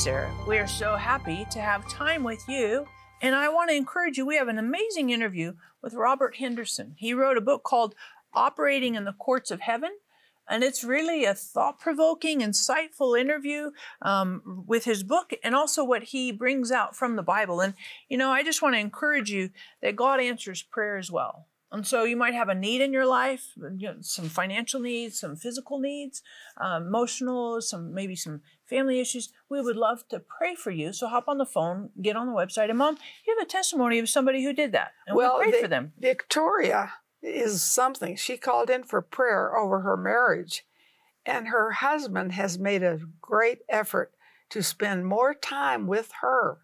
Sarah. 0.00 0.34
We 0.48 0.56
are 0.56 0.66
so 0.66 0.96
happy 0.96 1.46
to 1.50 1.60
have 1.60 1.86
time 1.86 2.24
with 2.24 2.48
you. 2.48 2.86
And 3.20 3.34
I 3.34 3.50
want 3.50 3.68
to 3.68 3.76
encourage 3.76 4.16
you, 4.16 4.24
we 4.24 4.36
have 4.36 4.48
an 4.48 4.56
amazing 4.56 5.10
interview 5.10 5.52
with 5.82 5.92
Robert 5.92 6.36
Henderson. 6.36 6.94
He 6.96 7.12
wrote 7.12 7.36
a 7.36 7.42
book 7.42 7.64
called 7.64 7.94
Operating 8.32 8.94
in 8.94 9.04
the 9.04 9.12
Courts 9.12 9.50
of 9.50 9.60
Heaven. 9.60 9.90
And 10.48 10.64
it's 10.64 10.82
really 10.82 11.26
a 11.26 11.34
thought 11.34 11.78
provoking, 11.78 12.40
insightful 12.40 13.20
interview 13.20 13.72
um, 14.00 14.64
with 14.66 14.86
his 14.86 15.02
book 15.02 15.34
and 15.44 15.54
also 15.54 15.84
what 15.84 16.04
he 16.04 16.32
brings 16.32 16.72
out 16.72 16.96
from 16.96 17.16
the 17.16 17.22
Bible. 17.22 17.60
And, 17.60 17.74
you 18.08 18.16
know, 18.16 18.30
I 18.30 18.42
just 18.42 18.62
want 18.62 18.76
to 18.76 18.80
encourage 18.80 19.30
you 19.30 19.50
that 19.82 19.96
God 19.96 20.18
answers 20.18 20.62
prayer 20.62 20.96
as 20.96 21.10
well. 21.10 21.46
And 21.72 21.86
so 21.86 22.04
you 22.04 22.16
might 22.16 22.34
have 22.34 22.48
a 22.48 22.54
need 22.54 22.80
in 22.80 22.92
your 22.92 23.06
life, 23.06 23.52
you 23.56 23.88
know, 23.88 23.96
some 24.00 24.28
financial 24.28 24.80
needs, 24.80 25.20
some 25.20 25.36
physical 25.36 25.78
needs, 25.78 26.20
um, 26.56 26.88
emotional, 26.88 27.60
some 27.60 27.94
maybe 27.94 28.16
some 28.16 28.40
family 28.70 29.00
issues. 29.00 29.32
We 29.50 29.60
would 29.60 29.76
love 29.76 30.08
to 30.08 30.20
pray 30.20 30.54
for 30.54 30.70
you. 30.70 30.92
So 30.92 31.08
hop 31.08 31.28
on 31.28 31.38
the 31.38 31.44
phone, 31.44 31.90
get 32.00 32.16
on 32.16 32.26
the 32.28 32.32
website, 32.32 32.70
and 32.70 32.78
mom, 32.78 32.96
you 33.26 33.36
have 33.36 33.46
a 33.46 33.50
testimony 33.50 33.98
of 33.98 34.08
somebody 34.08 34.42
who 34.44 34.52
did 34.52 34.72
that, 34.72 34.92
and 35.06 35.16
well, 35.16 35.38
we 35.38 35.44
prayed 35.44 35.54
the- 35.54 35.60
for 35.60 35.68
them. 35.68 35.92
Victoria 35.98 36.92
is 37.22 37.62
something. 37.62 38.16
She 38.16 38.38
called 38.38 38.70
in 38.70 38.84
for 38.84 39.02
prayer 39.02 39.54
over 39.56 39.80
her 39.80 39.96
marriage, 39.96 40.64
and 41.26 41.48
her 41.48 41.72
husband 41.72 42.32
has 42.32 42.58
made 42.58 42.82
a 42.82 43.00
great 43.20 43.60
effort 43.68 44.14
to 44.50 44.62
spend 44.62 45.06
more 45.06 45.34
time 45.34 45.86
with 45.86 46.12
her 46.22 46.58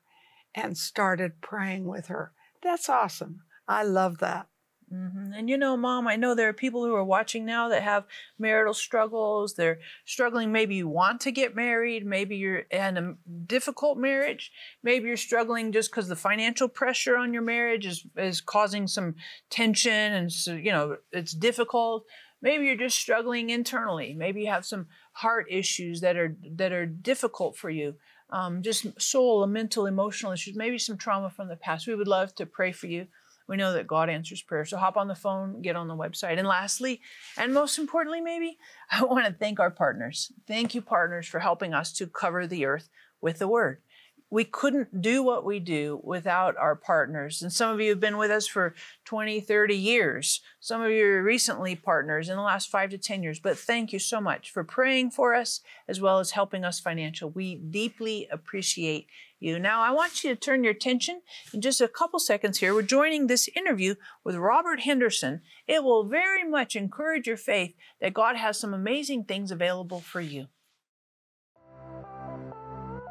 and 0.54 0.78
started 0.78 1.40
praying 1.42 1.84
with 1.86 2.06
her. 2.06 2.32
That's 2.62 2.88
awesome. 2.88 3.42
I 3.68 3.82
love 3.82 4.18
that. 4.18 4.46
Hmm 4.88 5.32
And 5.34 5.50
you 5.50 5.58
know, 5.58 5.76
mom, 5.76 6.06
I 6.06 6.14
know 6.16 6.34
there 6.34 6.48
are 6.48 6.52
people 6.52 6.84
who 6.84 6.94
are 6.94 7.04
watching 7.04 7.44
now 7.44 7.68
that 7.68 7.82
have 7.82 8.04
marital 8.38 8.72
struggles. 8.74 9.54
They're 9.54 9.80
struggling. 10.04 10.52
Maybe 10.52 10.76
you 10.76 10.86
want 10.86 11.20
to 11.22 11.32
get 11.32 11.56
married. 11.56 12.06
Maybe 12.06 12.36
you're 12.36 12.60
in 12.70 12.96
a 12.96 13.14
difficult 13.46 13.98
marriage. 13.98 14.52
Maybe 14.84 15.08
you're 15.08 15.16
struggling 15.16 15.72
just 15.72 15.90
because 15.90 16.06
the 16.08 16.14
financial 16.16 16.68
pressure 16.68 17.16
on 17.16 17.32
your 17.32 17.42
marriage 17.42 17.84
is, 17.84 18.06
is 18.16 18.40
causing 18.40 18.86
some 18.86 19.16
tension 19.50 19.92
and 20.12 20.32
so, 20.32 20.54
you 20.54 20.70
know, 20.70 20.98
it's 21.10 21.32
difficult. 21.32 22.04
Maybe 22.40 22.66
you're 22.66 22.76
just 22.76 22.98
struggling 22.98 23.50
internally. 23.50 24.14
Maybe 24.14 24.42
you 24.42 24.48
have 24.50 24.64
some 24.64 24.86
heart 25.12 25.46
issues 25.50 26.00
that 26.02 26.16
are 26.16 26.36
that 26.52 26.70
are 26.72 26.86
difficult 26.86 27.56
for 27.56 27.70
you. 27.70 27.94
Um, 28.30 28.62
just 28.62 29.00
soul, 29.00 29.46
mental, 29.46 29.86
emotional 29.86 30.32
issues. 30.32 30.54
Maybe 30.56 30.78
some 30.78 30.98
trauma 30.98 31.30
from 31.30 31.48
the 31.48 31.56
past. 31.56 31.86
We 31.86 31.94
would 31.94 32.08
love 32.08 32.34
to 32.36 32.46
pray 32.46 32.72
for 32.72 32.86
you. 32.86 33.06
We 33.48 33.56
know 33.56 33.72
that 33.72 33.86
God 33.86 34.10
answers 34.10 34.42
prayer. 34.42 34.64
So 34.64 34.76
hop 34.76 34.96
on 34.96 35.08
the 35.08 35.14
phone, 35.14 35.62
get 35.62 35.76
on 35.76 35.88
the 35.88 35.96
website. 35.96 36.38
And 36.38 36.48
lastly, 36.48 37.00
and 37.36 37.54
most 37.54 37.78
importantly, 37.78 38.20
maybe, 38.20 38.58
I 38.90 39.04
want 39.04 39.26
to 39.26 39.32
thank 39.32 39.60
our 39.60 39.70
partners. 39.70 40.32
Thank 40.46 40.74
you, 40.74 40.82
partners, 40.82 41.26
for 41.26 41.40
helping 41.40 41.74
us 41.74 41.92
to 41.94 42.06
cover 42.06 42.46
the 42.46 42.64
earth 42.64 42.88
with 43.20 43.38
the 43.38 43.48
word. 43.48 43.80
We 44.28 44.44
couldn't 44.44 45.00
do 45.00 45.22
what 45.22 45.44
we 45.44 45.60
do 45.60 46.00
without 46.02 46.56
our 46.56 46.74
partners. 46.74 47.42
And 47.42 47.52
some 47.52 47.72
of 47.72 47.80
you 47.80 47.90
have 47.90 48.00
been 48.00 48.16
with 48.16 48.30
us 48.30 48.46
for 48.46 48.74
20, 49.04 49.40
30 49.40 49.74
years. 49.76 50.40
Some 50.58 50.82
of 50.82 50.90
you 50.90 51.06
are 51.06 51.22
recently 51.22 51.76
partners 51.76 52.28
in 52.28 52.36
the 52.36 52.42
last 52.42 52.68
five 52.68 52.90
to 52.90 52.98
10 52.98 53.22
years. 53.22 53.38
But 53.38 53.56
thank 53.56 53.92
you 53.92 53.98
so 54.00 54.20
much 54.20 54.50
for 54.50 54.64
praying 54.64 55.12
for 55.12 55.34
us 55.34 55.60
as 55.86 56.00
well 56.00 56.18
as 56.18 56.32
helping 56.32 56.64
us 56.64 56.80
financially. 56.80 57.32
We 57.34 57.54
deeply 57.54 58.26
appreciate 58.30 59.06
you. 59.38 59.58
Now, 59.58 59.82
I 59.82 59.90
want 59.90 60.24
you 60.24 60.30
to 60.30 60.40
turn 60.40 60.64
your 60.64 60.72
attention 60.72 61.20
in 61.52 61.60
just 61.60 61.80
a 61.80 61.88
couple 61.88 62.18
seconds 62.18 62.58
here. 62.58 62.74
We're 62.74 62.82
joining 62.82 63.26
this 63.26 63.48
interview 63.54 63.94
with 64.24 64.34
Robert 64.34 64.80
Henderson. 64.80 65.42
It 65.66 65.84
will 65.84 66.04
very 66.04 66.42
much 66.42 66.74
encourage 66.74 67.26
your 67.26 67.36
faith 67.36 67.74
that 68.00 68.14
God 68.14 68.36
has 68.36 68.58
some 68.58 68.74
amazing 68.74 69.24
things 69.24 69.50
available 69.50 70.00
for 70.00 70.20
you. 70.20 70.48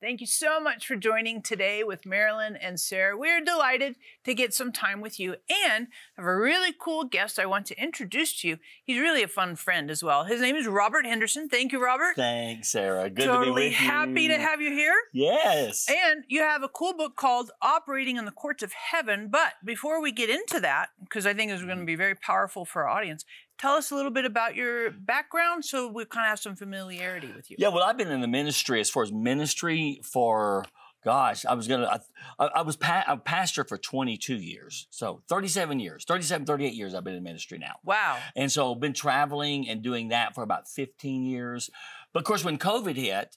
Thank 0.00 0.20
you 0.20 0.28
so 0.28 0.60
much 0.60 0.86
for 0.86 0.94
joining 0.94 1.42
today 1.42 1.82
with 1.82 2.06
Marilyn 2.06 2.54
and 2.54 2.78
Sarah. 2.78 3.18
We're 3.18 3.40
delighted 3.40 3.96
to 4.22 4.32
get 4.32 4.54
some 4.54 4.70
time 4.70 5.00
with 5.00 5.18
you 5.18 5.34
and 5.66 5.88
have 6.16 6.24
a 6.24 6.36
really 6.36 6.72
cool 6.78 7.02
guest 7.02 7.36
I 7.36 7.46
want 7.46 7.66
to 7.66 7.82
introduce 7.82 8.40
to 8.40 8.48
you. 8.48 8.58
He's 8.84 9.00
really 9.00 9.24
a 9.24 9.28
fun 9.28 9.56
friend 9.56 9.90
as 9.90 10.00
well. 10.00 10.22
His 10.22 10.40
name 10.40 10.54
is 10.54 10.68
Robert 10.68 11.04
Henderson. 11.04 11.48
Thank 11.48 11.72
you, 11.72 11.82
Robert. 11.82 12.14
Thanks, 12.14 12.68
Sarah. 12.68 13.10
Good 13.10 13.24
totally 13.24 13.48
to 13.48 13.54
be 13.54 13.68
with 13.70 13.74
happy 13.74 13.88
you. 13.88 13.90
Happy 13.90 14.28
to 14.28 14.38
have 14.38 14.60
you 14.60 14.70
here. 14.70 14.94
Yes. 15.12 15.88
And 15.90 16.22
you 16.28 16.42
have 16.42 16.62
a 16.62 16.68
cool 16.68 16.94
book 16.94 17.16
called 17.16 17.50
Operating 17.60 18.18
in 18.18 18.24
the 18.24 18.30
Courts 18.30 18.62
of 18.62 18.72
Heaven. 18.72 19.28
But 19.32 19.54
before 19.64 20.00
we 20.00 20.12
get 20.12 20.30
into 20.30 20.60
that, 20.60 20.90
because 21.00 21.26
I 21.26 21.34
think 21.34 21.50
it's 21.50 21.64
going 21.64 21.76
to 21.76 21.84
be 21.84 21.96
very 21.96 22.14
powerful 22.14 22.64
for 22.64 22.86
our 22.86 22.88
audience, 22.88 23.24
tell 23.58 23.74
us 23.74 23.90
a 23.90 23.94
little 23.94 24.10
bit 24.10 24.24
about 24.24 24.54
your 24.54 24.90
background 24.90 25.64
so 25.64 25.88
we 25.88 26.04
kind 26.04 26.26
of 26.26 26.30
have 26.30 26.38
some 26.40 26.56
familiarity 26.56 27.30
with 27.34 27.50
you. 27.50 27.56
yeah, 27.58 27.68
well, 27.68 27.82
I've 27.84 27.96
been 27.98 28.10
in 28.10 28.20
the 28.20 28.28
ministry 28.28 28.80
as 28.80 28.88
far 28.90 29.02
as 29.02 29.12
ministry 29.12 30.00
for, 30.04 30.64
gosh, 31.04 31.44
I 31.44 31.54
was 31.54 31.66
going 31.68 31.80
to, 31.80 32.00
I, 32.38 32.44
I 32.46 32.62
was 32.62 32.76
pa- 32.76 33.04
a 33.08 33.16
pastor 33.16 33.64
for 33.64 33.76
22 33.78 34.36
years. 34.36 34.86
So 34.90 35.22
37 35.28 35.80
years, 35.80 36.04
37, 36.06 36.46
38 36.46 36.72
years 36.74 36.94
I've 36.94 37.04
been 37.04 37.14
in 37.14 37.22
ministry 37.22 37.58
now. 37.58 37.76
Wow. 37.84 38.18
And 38.36 38.50
so 38.50 38.74
been 38.74 38.92
traveling 38.92 39.68
and 39.68 39.82
doing 39.82 40.08
that 40.08 40.34
for 40.34 40.42
about 40.42 40.68
15 40.68 41.24
years. 41.24 41.70
But 42.12 42.20
of 42.20 42.24
course, 42.24 42.44
when 42.44 42.58
COVID 42.58 42.96
hit, 42.96 43.36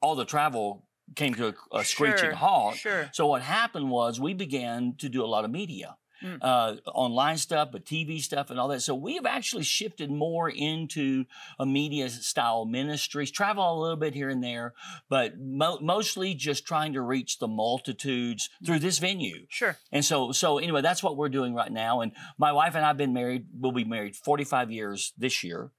all 0.00 0.14
the 0.14 0.24
travel 0.24 0.86
came 1.16 1.34
to 1.34 1.48
a, 1.72 1.78
a 1.78 1.84
screeching 1.84 2.18
Sure, 2.18 2.34
halt. 2.34 2.76
sure. 2.76 3.10
So 3.12 3.26
what 3.26 3.42
happened 3.42 3.90
was 3.90 4.20
we 4.20 4.34
began 4.34 4.94
to 4.98 5.08
do 5.08 5.24
a 5.24 5.26
lot 5.26 5.44
of 5.44 5.50
media. 5.50 5.96
Mm. 6.22 6.38
Uh, 6.40 6.76
online 6.92 7.36
stuff, 7.36 7.70
but 7.72 7.84
TV 7.84 8.20
stuff 8.20 8.50
and 8.50 8.58
all 8.58 8.68
that. 8.68 8.82
So 8.82 8.94
we 8.94 9.14
have 9.14 9.26
actually 9.26 9.62
shifted 9.62 10.10
more 10.10 10.48
into 10.48 11.24
a 11.58 11.66
media 11.66 12.08
style 12.08 12.64
ministries, 12.64 13.30
travel 13.30 13.78
a 13.78 13.78
little 13.80 13.96
bit 13.96 14.14
here 14.14 14.28
and 14.28 14.42
there, 14.42 14.74
but 15.08 15.38
mo- 15.38 15.78
mostly 15.80 16.34
just 16.34 16.66
trying 16.66 16.92
to 16.94 17.00
reach 17.00 17.38
the 17.38 17.48
multitudes 17.48 18.50
through 18.64 18.80
this 18.80 18.98
venue. 18.98 19.46
Sure. 19.48 19.76
And 19.92 20.04
so, 20.04 20.32
so 20.32 20.58
anyway, 20.58 20.82
that's 20.82 21.02
what 21.02 21.16
we're 21.16 21.28
doing 21.28 21.54
right 21.54 21.72
now. 21.72 22.00
And 22.00 22.12
my 22.36 22.52
wife 22.52 22.74
and 22.74 22.84
I've 22.84 22.96
been 22.96 23.12
married. 23.12 23.46
We'll 23.52 23.72
be 23.72 23.84
married 23.84 24.16
45 24.16 24.70
years 24.70 25.12
this 25.16 25.44
year. 25.44 25.70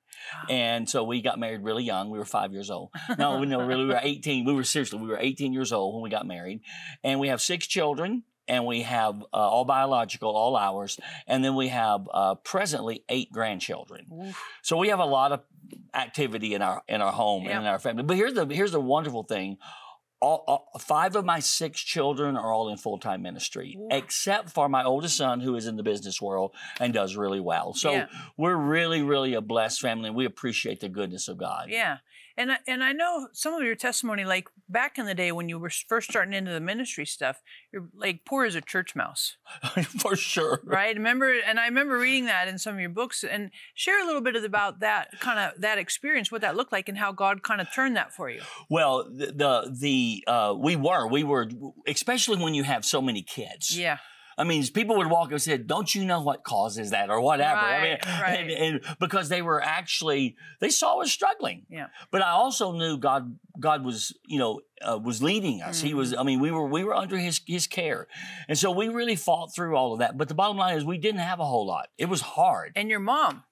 And 0.50 0.90
so 0.90 1.04
we 1.04 1.22
got 1.22 1.40
married 1.40 1.64
really 1.64 1.84
young. 1.84 2.10
We 2.10 2.18
were 2.18 2.26
five 2.26 2.52
years 2.52 2.70
old. 2.70 2.92
No, 3.18 3.40
we 3.40 3.46
no, 3.46 3.66
really, 3.66 3.86
we 3.86 3.90
were 3.90 4.00
18. 4.02 4.46
We 4.46 4.54
were 4.54 4.64
seriously, 4.64 5.00
we 5.00 5.08
were 5.08 5.18
18 5.20 5.54
years 5.54 5.72
old 5.72 5.94
when 5.94 6.04
we 6.04 6.10
got 6.10 6.28
married. 6.28 6.62
And 7.04 7.20
we 7.20 7.30
have 7.30 7.42
six 7.42 7.68
children. 7.68 8.24
And 8.50 8.66
we 8.66 8.82
have 8.82 9.22
uh, 9.34 9.38
all 9.38 9.64
biological, 9.64 10.36
all 10.36 10.58
ours. 10.58 11.00
And 11.28 11.44
then 11.46 11.56
we 11.56 11.70
have 11.70 12.02
uh, 12.14 12.36
presently 12.36 13.04
eight 13.08 13.32
grandchildren. 13.32 14.08
Oof. 14.12 14.44
So 14.64 14.76
we 14.76 14.90
have 14.90 15.00
a 15.00 15.06
lot 15.06 15.32
of 15.32 15.42
activity 15.94 16.54
in 16.56 16.62
our 16.62 16.82
in 16.90 17.02
our 17.02 17.12
home 17.12 17.44
Yeah. 17.44 17.52
and 17.52 17.60
in 17.62 17.66
our 17.68 17.80
family. 17.80 18.04
But 18.04 18.18
here's 18.18 18.34
the 18.34 18.46
here's 18.48 18.72
the 18.72 18.82
wonderful 18.82 19.24
thing. 19.24 19.58
All, 20.22 20.44
all, 20.48 20.80
five 20.82 21.16
of 21.16 21.24
my 21.24 21.40
six 21.40 21.80
children 21.80 22.36
are 22.36 22.52
all 22.52 22.68
in 22.68 22.76
full 22.78 22.98
time 22.98 23.22
ministry, 23.22 23.78
except 23.90 24.50
for 24.50 24.68
my 24.68 24.84
oldest 24.84 25.16
son, 25.16 25.40
who 25.40 25.56
is 25.56 25.66
in 25.66 25.78
the 25.78 25.84
business 25.84 26.22
world 26.22 26.54
and 26.78 26.94
does 26.94 27.16
really 27.16 27.40
well. 27.40 27.74
So 27.74 27.92
Yeah. 27.92 28.08
we're 28.36 28.58
really, 28.58 29.02
really 29.02 29.34
a 29.34 29.40
blessed 29.40 29.80
family, 29.80 30.08
and 30.08 30.18
we 30.18 30.26
appreciate 30.26 30.82
the 30.82 30.90
goodness 30.90 31.30
of 31.30 31.38
God. 31.38 31.68
Yeah. 31.70 32.00
And 32.40 32.54
I, 32.54 32.58
and 32.70 32.82
I 32.82 32.94
know 32.94 33.28
some 33.34 33.54
of 33.54 33.64
your 33.64 33.76
testimony, 33.76 34.24
like 34.24 34.48
back 34.70 34.98
in 34.98 35.06
the 35.06 35.14
day 35.14 35.34
when 35.34 35.50
you 35.50 35.60
were 35.60 35.70
first 35.70 36.10
starting 36.10 36.34
into 36.34 36.54
the 36.54 36.62
ministry 36.62 37.06
stuff, 37.06 37.42
you're 37.74 37.90
like 37.94 38.22
poor 38.24 38.46
as 38.46 38.56
a 38.56 38.62
church 38.62 38.96
mouse, 38.96 39.36
For 40.00 40.16
sure. 40.16 40.62
right? 40.64 40.96
Remember, 40.96 41.34
and 41.46 41.60
I 41.60 41.66
remember 41.66 41.98
reading 41.98 42.26
that 42.28 42.48
in 42.48 42.58
some 42.58 42.76
of 42.76 42.80
your 42.80 42.92
books. 42.92 43.26
And 43.26 43.52
share 43.74 44.02
a 44.02 44.06
little 44.06 44.22
bit 44.22 44.38
about 44.38 44.80
that 44.80 45.20
kind 45.20 45.38
of 45.38 45.60
that 45.60 45.78
experience, 45.78 46.32
what 46.32 46.40
that 46.40 46.56
looked 46.56 46.72
like, 46.72 46.88
and 46.88 46.98
how 46.98 47.12
God 47.12 47.44
kind 47.44 47.60
of 47.60 47.68
turned 47.76 47.98
that 47.98 48.14
for 48.14 48.30
you. 48.30 48.40
Well, 48.70 49.04
the 49.04 49.34
the, 49.34 49.78
the 49.78 50.24
uh, 50.26 50.56
we 50.58 50.78
were 50.78 51.08
we 51.08 51.26
were 51.26 51.50
especially 51.86 52.42
when 52.42 52.54
you 52.54 52.64
have 52.64 52.86
so 52.86 53.02
many 53.02 53.22
kids. 53.22 53.78
Yeah, 53.78 53.98
I 54.40 54.44
mean, 54.46 54.66
people 54.68 54.96
would 54.98 55.08
walk 55.08 55.28
up 55.28 55.32
and 55.34 55.42
say, 55.42 55.58
"Don't 55.58 55.94
you 55.94 56.06
know 56.06 56.22
what 56.22 56.44
causes 56.44 56.90
that, 56.92 57.10
or 57.10 57.20
whatever?" 57.22 57.60
I 57.60 57.82
mean, 57.84 57.98
Right, 58.06 58.22
right. 58.22 58.40
And, 58.40 58.52
and 58.52 58.98
because 59.00 59.28
they 59.30 59.42
were 59.42 59.62
actually 59.62 60.36
they 60.62 60.70
saw 60.70 61.00
us 61.02 61.12
struggling. 61.12 61.66
Yeah. 61.70 61.88
But 62.10 62.22
I 62.24 62.30
also 62.32 62.72
knew 62.72 62.98
God. 62.98 63.38
God 63.60 63.84
was, 63.84 64.16
you 64.26 64.40
know, 64.40 64.62
uh, 64.82 64.98
was 64.98 65.22
leading 65.22 65.62
us. 65.62 65.82
He 65.82 65.90
Mm-hmm. 65.90 65.98
was. 65.98 66.16
I 66.16 66.24
mean, 66.24 66.40
we 66.40 66.50
were 66.52 66.66
we 66.66 66.84
were 66.86 66.96
under 66.96 67.18
His 67.18 67.42
His 67.46 67.68
care, 67.68 68.08
and 68.48 68.58
so 68.58 68.72
we 68.72 68.88
really 68.88 69.18
fought 69.18 69.54
through 69.54 69.76
all 69.76 69.92
of 69.94 70.00
that. 70.00 70.18
But 70.18 70.30
the 70.30 70.36
bottom 70.36 70.56
line 70.58 70.78
is, 70.78 70.86
we 70.86 70.98
didn't 70.98 71.20
have 71.22 71.40
a 71.42 71.46
whole 71.46 71.68
lot. 71.68 71.90
It 71.98 72.06
was 72.08 72.22
hard. 72.22 72.72
and 72.78 72.90
your 72.90 73.02
mom, 73.02 73.44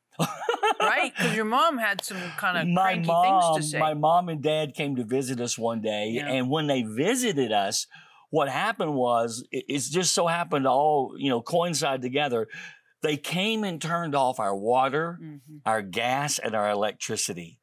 right? 0.80 1.12
Because 1.16 1.36
your 1.36 1.46
mom 1.46 1.78
had 1.78 2.04
some 2.04 2.18
kind 2.38 2.58
of 2.58 2.68
my 2.74 2.84
cranky 2.94 3.08
mom, 3.08 3.56
things 3.56 3.66
to 3.66 3.72
say. 3.72 3.80
my 3.80 3.94
mom 3.94 4.30
and 4.30 4.42
dad 4.42 4.74
came 4.74 4.96
to 4.96 5.04
visit 5.04 5.40
us 5.42 5.58
one 5.58 5.82
day, 5.82 6.12
Yeah. 6.14 6.28
and 6.28 6.50
when 6.50 6.68
they 6.68 6.84
visited 6.84 7.52
us, 7.52 7.88
what 8.30 8.50
happened 8.50 8.94
was 8.94 9.44
it, 9.52 9.66
it's 9.68 9.90
just 9.90 10.14
so 10.14 10.28
happened 10.28 10.64
to 10.66 10.70
all 10.70 11.16
you 11.18 11.30
know 11.30 11.42
coincide 11.42 12.02
together. 12.02 12.48
They 13.04 13.16
came 13.18 13.64
and 13.64 13.80
turned 13.82 14.16
off 14.16 14.40
our 14.40 14.56
water, 14.56 15.20
Mhm. 15.22 15.40
our 15.66 15.82
gas, 15.82 16.40
and 16.40 16.56
our 16.56 16.70
electricity, 16.72 17.60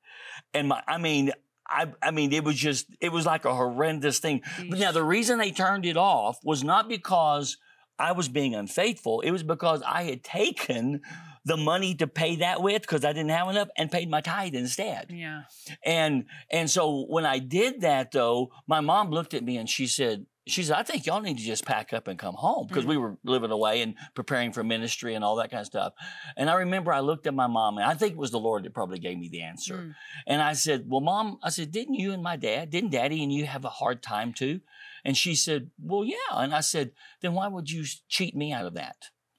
and 0.53 0.69
my, 0.69 0.83
I 0.87 0.99
mean. 0.99 1.33
I, 1.67 1.87
I 2.03 2.11
mean, 2.11 2.35
it 2.35 2.45
was 2.45 2.57
just, 2.57 2.87
it 3.01 3.11
was 3.11 3.25
like 3.25 3.47
a 3.47 3.55
horrendous 3.55 4.19
thing. 4.19 4.43
But 4.69 4.79
now, 4.79 4.93
the 4.93 5.03
reason 5.03 5.39
they 5.39 5.51
turned 5.51 5.87
it 5.87 5.97
off 5.97 6.37
was 6.45 6.63
not 6.63 6.91
because 6.91 7.57
I 7.99 8.13
was 8.13 8.29
being 8.29 8.55
unfaithful. 8.55 9.23
It 9.23 9.31
was 9.31 9.43
because 9.43 9.83
I 9.83 10.03
had 10.03 10.23
taken 10.23 11.01
the 11.47 11.57
money 11.57 11.95
to 11.95 12.07
pay 12.07 12.37
that 12.37 12.61
with 12.61 12.83
because 12.83 13.03
I 13.03 13.15
didn't 13.15 13.31
have 13.31 13.49
enough 13.49 13.69
and 13.79 13.91
paid 13.91 14.11
my 14.11 14.21
tithe 14.21 14.55
instead. 14.55 15.07
yeah, 15.09 15.45
And 15.83 16.27
and 16.51 16.69
so 16.71 17.07
when 17.09 17.25
I 17.25 17.39
did 17.39 17.81
that 17.81 18.13
though, 18.13 18.51
my 18.67 18.81
mom 18.81 19.09
looked 19.11 19.33
at 19.33 19.43
me 19.43 19.57
and 19.57 19.69
she 19.69 19.87
said, 19.87 20.27
she 20.47 20.63
said, 20.63 20.77
I 20.77 20.83
think 20.83 21.07
y'all 21.07 21.23
need 21.23 21.39
to 21.39 21.45
just 21.45 21.65
pack 21.65 21.93
up 21.95 22.07
and 22.07 22.19
come 22.19 22.35
home 22.35 22.67
because 22.67 22.85
we 22.85 22.99
were 22.99 23.17
living 23.25 23.51
away 23.51 23.81
and 23.81 23.95
preparing 24.15 24.53
for 24.53 24.63
ministry 24.63 25.15
and 25.15 25.25
all 25.25 25.37
that 25.37 25.51
kind 25.51 25.63
of 25.63 25.67
stuff. 25.67 25.95
And 26.37 26.51
I 26.51 26.55
remember 26.55 26.93
I 26.93 27.01
looked 27.01 27.27
at 27.27 27.35
my 27.35 27.47
mom 27.47 27.79
and 27.79 27.87
I 27.87 27.95
think 27.95 28.13
it 28.13 28.19
was 28.19 28.31
the 28.31 28.39
Lord 28.39 28.65
that 28.65 28.75
probably 28.75 28.99
gave 28.99 29.19
me 29.19 29.29
the 29.31 29.41
answer. 29.41 29.77
Mm. 29.77 29.95
And 30.27 30.43
I 30.43 30.53
said, 30.53 30.85
Well, 30.87 31.01
mom, 31.01 31.39
I 31.43 31.49
said, 31.49 31.73
didn't 31.73 31.95
you 31.95 32.13
and 32.13 32.23
my 32.23 32.37
dad, 32.37 32.69
didn't 32.71 32.91
daddy 32.91 33.23
and 33.23 33.33
you 33.33 33.47
have 33.47 33.65
a 33.65 33.71
hard 33.71 34.03
time 34.03 34.35
too? 34.35 34.61
And 35.03 35.17
she 35.17 35.35
said, 35.35 35.71
Well, 35.83 36.05
yeah. 36.05 36.17
And 36.33 36.55
I 36.55 36.61
said, 36.61 36.93
Then 37.23 37.33
why 37.33 37.49
would 37.49 37.71
you 37.71 37.85
cheat 38.09 38.37
me 38.37 38.53
out 38.53 38.67
of 38.67 38.75
that? 38.75 38.97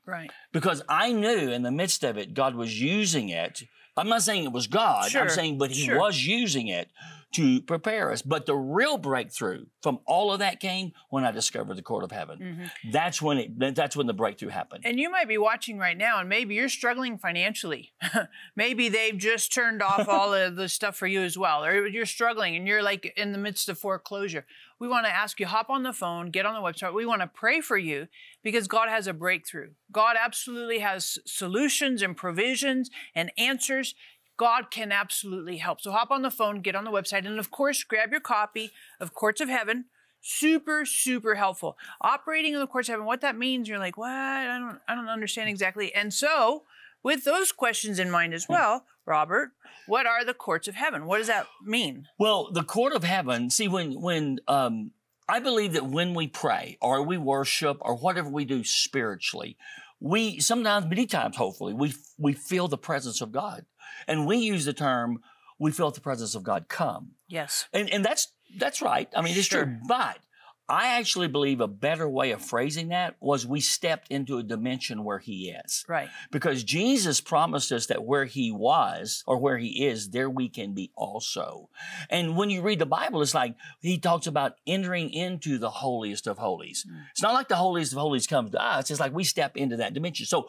right. 0.07 0.31
because 0.51 0.83
I 0.87 1.11
knew 1.11 1.51
in 1.51 1.63
the 1.63 1.71
midst 1.71 2.03
of 2.03 2.17
it, 2.17 2.33
God 2.33 2.55
was 2.55 2.79
using 2.79 3.29
it. 3.29 3.63
I'm 3.97 4.09
not 4.09 4.23
saying 4.23 4.43
it 4.43 4.51
was 4.51 4.67
God. 4.67 5.09
Sure, 5.09 5.21
I'm 5.21 5.29
saying, 5.29 5.57
but 5.57 5.71
He 5.71 5.85
sure. 5.85 5.99
was 5.99 6.25
using 6.25 6.67
it 6.67 6.89
to 7.35 7.61
prepare 7.61 8.11
us. 8.11 8.21
But 8.21 8.45
the 8.45 8.55
real 8.55 8.97
breakthrough 8.97 9.65
from 9.81 9.99
all 10.05 10.31
of 10.31 10.39
that 10.39 10.59
came 10.59 10.91
when 11.09 11.23
I 11.23 11.31
discovered 11.31 11.75
the 11.75 11.81
court 11.81 12.03
of 12.03 12.11
heaven. 12.11 12.39
Mhm. 12.85 12.91
That's 12.91 13.21
when 13.21 13.37
it. 13.37 13.75
That's 13.75 13.95
when 13.95 14.07
the 14.07 14.13
breakthrough 14.13 14.49
happened. 14.49 14.85
And 14.85 14.99
you 14.99 15.09
might 15.09 15.27
be 15.27 15.37
watching 15.37 15.77
right 15.77 15.97
now, 15.97 16.19
and 16.19 16.29
maybe 16.29 16.55
you're 16.55 16.69
struggling 16.69 17.17
financially. 17.17 17.93
maybe 18.55 18.89
they've 18.89 19.17
just 19.17 19.53
turned 19.53 19.81
off 19.81 20.07
all 20.09 20.33
of 20.33 20.55
the 20.55 20.69
stuff 20.69 20.95
for 20.95 21.07
you 21.07 21.21
as 21.21 21.37
well, 21.37 21.63
or 21.63 21.87
you're 21.87 22.05
struggling 22.05 22.55
and 22.55 22.67
you're 22.67 22.83
like 22.83 23.13
in 23.17 23.31
the 23.31 23.37
midst 23.37 23.69
of 23.69 23.77
foreclosure. 23.77 24.45
We 24.77 24.87
want 24.89 25.05
to 25.05 25.11
ask 25.11 25.39
you 25.39 25.45
hop 25.45 25.69
on 25.69 25.83
the 25.83 25.93
phone, 25.93 26.31
get 26.31 26.45
on 26.45 26.53
the 26.53 26.59
website. 26.67 26.93
We 26.93 27.05
want 27.05 27.21
to 27.21 27.27
pray 27.27 27.61
for 27.61 27.77
you 27.77 28.07
because 28.43 28.67
God 28.67 28.89
has 28.89 29.07
a 29.07 29.13
breakthrough. 29.13 29.69
God 29.91 30.17
absolutely 30.19 30.79
has 30.79 31.17
solutions 31.25 32.01
and 32.01 32.15
provisions 32.17 32.89
and 33.15 33.31
answers. 33.37 33.95
God 34.37 34.71
can 34.71 34.91
absolutely 34.91 35.57
help. 35.57 35.81
So 35.81 35.91
hop 35.91 36.11
on 36.11 36.21
the 36.21 36.31
phone, 36.31 36.61
get 36.61 36.75
on 36.75 36.83
the 36.83 36.91
website, 36.91 37.25
and 37.25 37.39
of 37.39 37.51
course, 37.51 37.83
grab 37.83 38.11
your 38.11 38.19
copy 38.19 38.71
of 38.99 39.13
Courts 39.13 39.41
of 39.41 39.49
Heaven. 39.49 39.85
Super, 40.21 40.85
super 40.85 41.35
helpful. 41.35 41.77
Operating 42.01 42.53
in 42.53 42.59
the 42.59 42.67
courts 42.67 42.89
of 42.89 42.93
heaven, 42.93 43.05
what 43.05 43.21
that 43.21 43.37
means, 43.37 43.69
you're 43.69 43.77
like, 43.77 43.95
what? 43.95 44.09
I 44.09 44.57
don't 44.57 44.79
I 44.87 44.95
don't 44.95 45.07
understand 45.07 45.49
exactly. 45.49 45.93
And 45.93 46.11
so, 46.11 46.63
with 47.03 47.23
those 47.23 47.51
questions 47.51 47.99
in 47.99 48.09
mind 48.09 48.33
as 48.33 48.49
well, 48.49 48.85
Robert, 49.05 49.51
what 49.85 50.07
are 50.07 50.25
the 50.25 50.33
courts 50.33 50.67
of 50.67 50.73
heaven? 50.73 51.05
What 51.05 51.19
does 51.19 51.27
that 51.27 51.45
mean? 51.63 52.07
Well, 52.17 52.51
the 52.51 52.63
court 52.63 52.93
of 52.93 53.03
heaven. 53.03 53.51
See, 53.51 53.67
when 53.67 54.01
when 54.01 54.39
um, 54.47 54.91
I 55.29 55.39
believe 55.39 55.73
that 55.73 55.85
when 55.85 56.13
we 56.13 56.27
pray 56.27 56.77
or 56.81 57.03
we 57.03 57.17
worship 57.17 57.77
or 57.81 57.95
whatever 57.95 58.29
we 58.29 58.45
do 58.45 58.63
spiritually, 58.63 59.57
we 59.99 60.39
sometimes, 60.39 60.87
many 60.87 61.05
times, 61.05 61.37
hopefully, 61.37 61.73
we 61.73 61.93
we 62.17 62.33
feel 62.33 62.67
the 62.67 62.77
presence 62.77 63.21
of 63.21 63.31
God, 63.31 63.65
and 64.07 64.25
we 64.25 64.37
use 64.37 64.65
the 64.65 64.73
term 64.73 65.21
"we 65.59 65.71
felt 65.71 65.95
the 65.95 66.01
presence 66.01 66.35
of 66.35 66.43
God 66.43 66.67
come," 66.67 67.11
Yes. 67.27 67.67
and 67.73 67.89
and 67.89 68.03
that's 68.05 68.27
that's 68.57 68.81
right. 68.81 69.09
I 69.15 69.21
mean, 69.21 69.37
it's 69.37 69.47
Sure. 69.47 69.65
true, 69.65 69.77
but. 69.87 70.19
I 70.67 70.97
actually 70.97 71.27
believe 71.27 71.61
a 71.61 71.67
better 71.67 72.09
way 72.09 72.31
of 72.31 72.41
phrasing 72.41 72.87
that 72.87 73.17
was 73.19 73.45
we 73.45 73.59
stepped 73.61 74.09
into 74.09 74.39
a 74.39 74.43
dimension 74.43 75.03
where 75.03 75.19
he 75.19 75.51
is 75.51 75.85
Right. 75.87 76.09
because 76.31 76.63
Jesus 76.63 77.21
promised 77.21 77.71
us 77.71 77.85
that 77.85 78.03
where 78.03 78.25
he 78.25 78.51
was 78.51 79.23
or 79.27 79.37
where 79.37 79.59
he 79.59 79.85
is, 79.85 80.09
there 80.09 80.27
we 80.27 80.49
can 80.49 80.73
be 80.73 80.89
also. 80.95 81.69
And 82.09 82.35
when 82.35 82.49
you 82.49 82.63
read 82.63 82.79
the 82.79 82.87
Bible, 82.87 83.21
it's 83.21 83.35
like 83.35 83.55
he 83.79 83.99
talks 83.99 84.25
about 84.25 84.55
entering 84.65 85.11
into 85.11 85.59
the 85.59 85.69
holiest 85.69 86.25
of 86.25 86.39
holies. 86.39 86.83
Hmm. 86.89 86.97
It's 87.11 87.21
not 87.21 87.35
like 87.35 87.47
the 87.47 87.57
holiest 87.57 87.91
of 87.91 87.99
holies 87.99 88.25
comes 88.25 88.49
to 88.49 88.59
us. 88.59 88.89
It's 88.89 88.99
like 88.99 89.13
we 89.13 89.23
step 89.23 89.55
into 89.55 89.77
that 89.77 89.93
dimension. 89.93 90.25
So, 90.25 90.47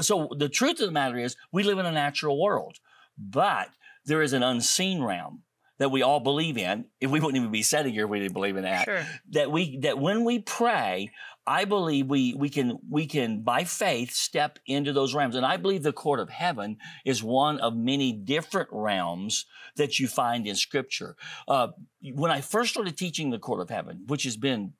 so 0.00 0.28
the 0.38 0.48
truth 0.48 0.78
of 0.78 0.86
the 0.86 0.92
matter 0.92 1.18
is 1.18 1.34
we 1.50 1.64
live 1.64 1.80
in 1.80 1.86
a 1.86 1.90
natural 1.90 2.40
world, 2.40 2.78
but 3.18 3.68
there 4.04 4.22
is 4.22 4.32
an 4.32 4.42
unseen 4.42 5.02
realm 5.02 5.42
that 5.78 5.90
we 5.90 6.00
all 6.02 6.20
believe 6.20 6.56
in. 6.56 6.86
If 7.00 7.10
we 7.10 7.20
wouldn't 7.20 7.36
even 7.36 7.50
be 7.52 7.62
sitting 7.62 7.92
here, 7.92 8.04
if 8.04 8.10
we 8.10 8.20
didn't 8.20 8.32
believe 8.34 8.56
in 8.56 8.62
that 8.64 8.84
Sure. 8.84 9.06
that 9.32 9.50
we 9.50 9.78
that 9.80 9.98
when 9.98 10.24
we 10.24 10.38
pray 10.38 11.10
i 11.48 11.64
believe 11.64 12.06
we 12.08 12.34
we 12.34 12.48
can 12.48 12.76
we 12.90 13.06
can 13.06 13.42
by 13.42 13.62
faith 13.62 14.10
step 14.10 14.58
into 14.66 14.92
those 14.92 15.14
realms 15.14 15.36
and 15.36 15.46
i 15.46 15.56
believe 15.56 15.84
the 15.84 15.92
court 15.92 16.18
of 16.18 16.28
heaven 16.28 16.76
is 17.04 17.22
one 17.22 17.60
of 17.60 17.76
many 17.76 18.10
different 18.10 18.68
realms 18.72 19.46
that 19.76 20.00
you 20.00 20.08
find 20.08 20.44
in 20.48 20.56
scripture 20.56 21.14
uh, 21.46 21.68
when 22.14 22.32
i 22.32 22.40
first 22.40 22.72
started 22.72 22.96
teaching 22.98 23.30
the 23.30 23.38
court 23.38 23.60
of 23.60 23.70
heaven 23.70 24.02
which 24.08 24.24
has 24.24 24.36
been 24.36 24.72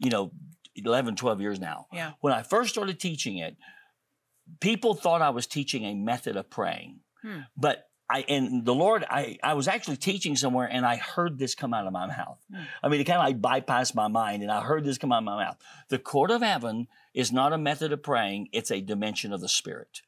you 0.00 0.10
know 0.10 0.32
11 0.74 1.14
12 1.14 1.40
years 1.40 1.60
now 1.60 1.86
Yeah. 1.92 2.12
when 2.20 2.32
i 2.32 2.42
first 2.42 2.70
started 2.70 2.98
teaching 2.98 3.38
it 3.38 3.56
people 4.60 4.94
thought 4.94 5.22
i 5.22 5.30
was 5.30 5.46
teaching 5.46 5.84
a 5.84 5.94
method 5.94 6.36
of 6.36 6.50
praying 6.50 6.98
Hmm. 7.22 7.40
but 7.56 7.88
I, 8.10 8.24
and 8.28 8.64
the 8.64 8.74
Lord, 8.74 9.04
I, 9.08 9.38
I 9.42 9.54
was 9.54 9.68
actually 9.68 9.96
teaching 9.96 10.36
somewhere 10.36 10.68
and 10.70 10.84
I 10.84 10.96
heard 10.96 11.38
this 11.38 11.54
come 11.54 11.72
out 11.72 11.86
of 11.86 11.94
my 11.94 12.06
mouth. 12.06 12.38
Hmm. 12.50 12.62
I 12.82 12.88
mean, 12.88 13.00
it 13.00 13.04
kind 13.04 13.18
of 13.18 13.24
like 13.24 13.66
bypassed 13.66 13.94
my 13.94 14.08
mind 14.08 14.42
and 14.42 14.52
I 14.52 14.60
heard 14.60 14.84
this 14.84 14.98
come 14.98 15.12
out 15.12 15.18
of 15.18 15.24
my 15.24 15.42
mouth. 15.42 15.56
The 15.88 15.98
court 15.98 16.30
of 16.30 16.42
heaven 16.42 16.88
is 17.14 17.32
not 17.32 17.54
a 17.54 17.58
method 17.58 17.92
of 17.92 18.02
praying, 18.02 18.48
it's 18.52 18.70
a 18.70 18.80
dimension 18.80 19.32
of 19.32 19.40
the 19.40 19.48
spirit. 19.48 20.02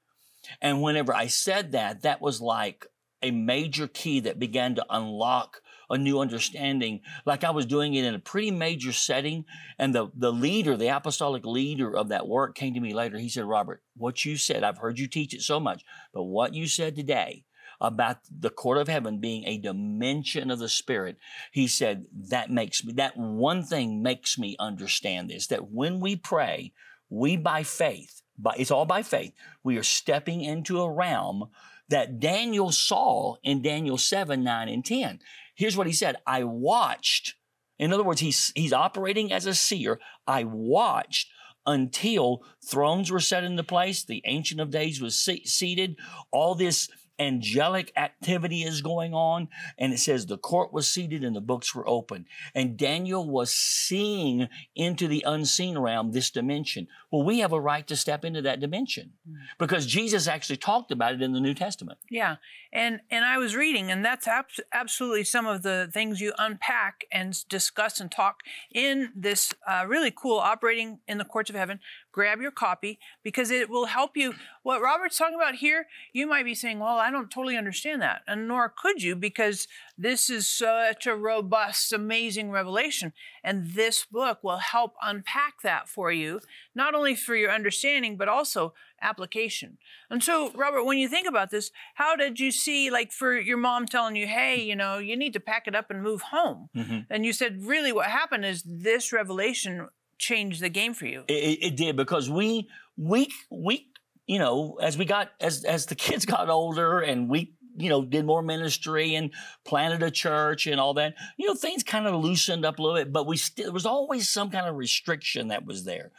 And 0.61 0.83
whenever 0.83 1.15
I 1.15 1.29
said 1.29 1.73
that, 1.73 2.03
that 2.03 2.21
was 2.21 2.41
like 2.41 2.87
a 3.23 3.31
major 3.31 3.89
key 3.89 4.21
that 4.21 4.39
began 4.39 4.75
to 4.75 4.85
unlock 4.91 5.63
a 5.95 5.99
new 5.99 6.21
understanding, 6.21 7.01
like 7.25 7.45
I 7.45 7.51
was 7.51 7.67
doing 7.67 7.95
it 7.95 8.05
in 8.05 8.15
a 8.15 8.19
pretty 8.19 8.51
major 8.51 8.93
setting. 8.93 9.45
And 9.79 9.95
the, 9.95 10.09
the 10.15 10.33
leader, 10.33 10.77
the 10.77 10.95
apostolic 10.95 11.47
leader 11.47 11.97
of 11.97 12.09
that 12.09 12.29
work 12.29 12.55
came 12.55 12.75
to 12.75 12.81
me 12.81 12.93
later. 12.93 13.19
He 13.19 13.29
said, 13.29 13.45
Robert, 13.45 13.83
what 13.97 14.25
you 14.25 14.37
said, 14.37 14.63
I've 14.63 14.79
heard 14.79 14.99
you 14.99 15.07
teach 15.07 15.33
it 15.33 15.43
so 15.43 15.59
much, 15.59 15.85
but 16.13 16.25
what 16.25 16.55
you 16.55 16.67
said 16.67 16.97
today 16.97 17.45
about 17.81 18.19
the 18.31 18.51
court 18.51 18.79
of 18.79 18.89
heaven 18.89 19.19
being 19.19 19.45
a 19.47 19.59
dimension 19.59 20.51
of 20.51 20.59
the 20.59 20.69
spirit, 20.69 21.17
he 21.53 21.67
said, 21.67 22.07
that 22.13 22.51
makes 22.51 22.85
me, 22.85 22.93
that 22.95 23.17
one 23.17 23.63
thing 23.63 24.03
makes 24.03 24.39
me 24.39 24.57
understand 24.59 25.29
this, 25.29 25.47
that 25.49 25.71
when 25.71 26.01
we 26.01 26.17
pray, 26.17 26.73
we 27.11 27.37
by 27.37 27.63
faith, 27.63 28.23
by, 28.39 28.55
it's 28.59 28.71
all 28.71 28.87
by 28.87 29.03
faith, 29.03 29.33
we 29.63 29.77
are 29.77 29.83
stepping 29.83 30.41
into 30.41 30.81
a 30.81 30.91
realm 30.91 31.49
that 31.89 32.19
Daniel 32.19 32.73
saw 32.73 33.37
in 33.43 33.63
Daniel 33.63 33.99
7, 33.99 34.43
9, 34.43 34.69
and 34.69 34.85
10. 34.85 35.21
Here's 35.55 35.77
what 35.77 35.87
he 35.87 35.93
said 35.93 36.17
I 36.27 36.45
watched. 36.45 37.35
In 37.79 37.93
other 37.93 38.05
words, 38.05 38.21
he's, 38.21 38.53
he's 38.55 38.73
operating 38.73 39.33
as 39.33 39.47
a 39.47 39.55
seer. 39.55 40.01
I 40.27 40.45
watched 40.45 41.29
until 41.67 42.45
thrones 42.65 43.11
were 43.11 43.21
set 43.21 43.45
into 43.45 43.65
place, 43.65 44.05
the 44.05 44.23
Ancient 44.27 44.61
of 44.61 44.71
Days 44.71 45.01
was 45.01 45.19
se- 45.19 45.45
seated, 45.45 45.97
all 46.31 46.55
this 46.55 46.89
angelic 47.19 47.93
activity 47.97 48.63
is 48.63 48.83
going 48.83 49.15
on. 49.15 49.49
And 49.79 49.93
it 49.93 49.99
says 49.99 50.27
the 50.27 50.39
court 50.39 50.73
was 50.73 50.89
seated 50.89 51.23
and 51.25 51.35
the 51.35 51.41
books 51.41 51.75
were 51.75 51.89
open. 51.89 52.27
And 52.55 52.77
Daniel 52.77 53.29
was 53.29 53.53
seeing 53.55 54.49
into 54.75 55.09
the 55.09 55.23
unseen 55.27 55.79
realm, 55.79 56.13
this 56.13 56.31
dimension. 56.31 56.89
Well, 57.11 57.23
we 57.25 57.39
have 57.41 57.53
a 57.53 57.61
right 57.61 57.87
to 57.87 57.97
step 57.97 58.25
into 58.25 58.43
that 58.43 58.61
dimension 58.61 59.13
Mm. 59.29 59.37
because 59.59 59.87
Jesus 59.87 60.27
actually 60.29 60.57
talked 60.57 60.91
about 60.91 61.15
it 61.15 61.23
in 61.23 61.33
the 61.33 61.41
New 61.41 61.55
Testament. 61.55 61.99
Yeah, 62.11 62.37
and 62.73 63.01
and 63.11 63.25
I 63.25 63.39
was 63.39 63.55
reading, 63.57 63.91
and 63.91 64.05
that's 64.05 64.27
abs- 64.29 64.61
absolutely 64.73 65.25
some 65.25 65.47
of 65.47 65.63
the 65.63 65.89
things 65.93 66.21
you 66.21 66.33
unpack 66.39 67.05
and 67.13 67.37
discuss 67.49 68.01
and 68.01 68.11
talk 68.11 68.41
in 68.73 69.13
this 69.15 69.55
uh, 69.67 69.85
really 69.87 70.11
cool 70.11 70.39
operating 70.39 70.99
in 71.09 71.19
the 71.19 71.25
courts 71.25 71.49
of 71.51 71.57
heaven. 71.57 71.81
Grab 72.15 72.41
your 72.41 72.53
copy 72.53 73.01
because 73.25 73.51
it 73.51 73.69
will 73.69 73.87
help 73.87 74.17
you. 74.17 74.35
What 74.63 74.81
Robert's 74.81 75.19
talking 75.19 75.35
about 75.35 75.57
here, 75.57 75.89
you 76.13 76.29
might 76.29 76.45
be 76.45 76.55
saying, 76.55 76.79
"Well, 76.79 76.97
I 76.97 77.11
don't 77.11 77.29
totally 77.29 77.57
understand 77.57 78.01
that," 78.03 78.23
and 78.29 78.47
nor 78.47 78.69
could 78.69 79.03
you 79.03 79.17
because 79.17 79.67
this 79.99 80.31
is 80.31 80.49
such 80.49 81.09
a 81.09 81.17
robust, 81.17 81.93
amazing 81.93 82.53
revelation, 82.53 83.13
and 83.43 83.73
this 83.73 84.05
book 84.05 84.45
will 84.45 84.59
help 84.59 84.95
unpack 85.03 85.63
that 85.63 85.89
for 85.89 86.13
you, 86.13 86.41
not 86.73 86.95
only 86.95 87.17
for 87.17 87.35
your 87.35 87.51
understanding 87.51 88.17
but 88.17 88.29
also 88.29 88.75
application. 89.03 89.79
And 90.09 90.23
so, 90.23 90.53
Robert, 90.53 90.85
when 90.85 90.99
you 90.99 91.09
think 91.09 91.27
about 91.27 91.51
this, 91.51 91.73
how 91.97 92.15
did 92.15 92.39
you 92.39 92.53
see, 92.53 92.91
like, 92.93 93.11
for 93.11 93.37
your 93.37 93.59
mom 93.59 93.87
telling 93.87 94.15
you, 94.15 94.29
hey, 94.29 94.63
you 94.63 94.77
know, 94.77 94.99
you 94.99 95.17
need 95.17 95.33
to 95.33 95.41
pack 95.41 95.67
it 95.67 95.75
up 95.75 95.91
and 95.91 96.01
move 96.01 96.23
home? 96.23 96.71
Mhm. 96.77 97.07
And 97.11 97.27
you 97.27 97.33
said, 97.33 97.65
really, 97.65 97.91
what 97.91 98.07
happened 98.07 98.45
is 98.45 98.63
this 98.65 99.13
revelation 99.13 99.89
changed 100.29 100.61
the 100.61 100.69
game 100.71 100.95
for 100.95 101.07
you. 101.07 101.25
It, 101.29 101.59
it, 101.67 101.77
did 101.77 101.97
because 101.97 102.29
we 102.31 102.69
we 102.97 103.29
we 103.51 103.89
you 104.27 104.39
know 104.39 104.79
as 104.81 104.97
we 104.97 105.05
got 105.05 105.31
as 105.41 105.65
as 105.65 105.87
the 105.87 105.95
kids 106.07 106.25
got 106.25 106.49
older 106.49 107.01
and 107.01 107.29
we 107.29 107.53
you 107.77 107.89
know 107.89 108.05
did 108.05 108.25
more 108.25 108.43
ministry 108.43 109.15
and 109.17 109.31
planted 109.65 110.03
a 110.03 110.11
church 110.11 110.67
and 110.67 110.81
all 110.81 110.95
that 110.95 111.15
you 111.37 111.47
know 111.49 111.55
things 111.55 111.83
kind 111.83 112.07
of 112.07 112.15
loosened 112.25 112.65
up 112.65 112.79
a 112.79 112.83
little 112.83 112.97
bit 112.97 113.13
but 113.13 113.27
we 113.27 113.37
still 113.37 113.65
there 113.67 113.73
was 113.73 113.87
always 113.87 114.29
some 114.29 114.49
kind 114.49 114.67
of 114.69 114.77
restriction 114.77 115.49
that 115.49 115.67
was 115.67 115.83
there 115.85 116.13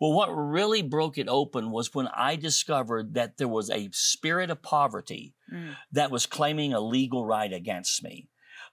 well 0.00 0.12
what 0.12 0.28
really 0.30 0.82
broke 0.82 1.16
it 1.16 1.28
open 1.28 1.70
was 1.70 1.94
when 1.94 2.08
i 2.08 2.34
discovered 2.34 3.14
that 3.14 3.36
there 3.38 3.46
was 3.46 3.70
a 3.70 3.88
spirit 3.92 4.50
of 4.50 4.60
poverty 4.62 5.32
Mm. 5.52 5.76
that 5.92 6.10
was 6.10 6.26
claiming 6.26 6.72
a 6.72 6.80
legal 6.80 7.24
right 7.24 7.52
against 7.52 8.02
me 8.02 8.26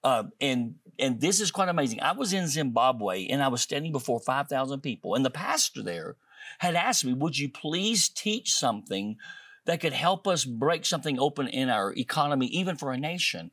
uh, 0.04 0.24
and 0.42 0.76
and 1.00 1.20
this 1.20 1.40
is 1.40 1.52
quite 1.52 1.70
amazing. 1.70 2.02
I 2.02 2.12
was 2.12 2.34
in 2.34 2.48
Zimbabwe 2.48 3.28
and 3.28 3.42
I 3.42 3.48
was 3.48 3.62
standing 3.62 3.92
before 3.92 4.20
five 4.20 4.48
thousand 4.48 4.82
people, 4.82 5.16
and 5.16 5.26
the 5.26 5.30
pastor 5.30 5.82
there 5.82 6.16
had 6.60 6.76
asked 6.76 7.06
me, 7.06 7.14
"Would 7.14 7.38
you 7.38 7.50
please 7.50 8.10
teach 8.10 8.52
something 8.52 9.18
that 9.66 9.80
could 9.80 9.94
help 9.94 10.28
us 10.28 10.46
break 10.46 10.86
something 10.86 11.20
open 11.20 11.48
in 11.48 11.70
our 11.70 11.94
economy, 11.94 12.48
even 12.48 12.76
for 12.76 12.92
a 12.92 12.98
nation?" 12.98 13.52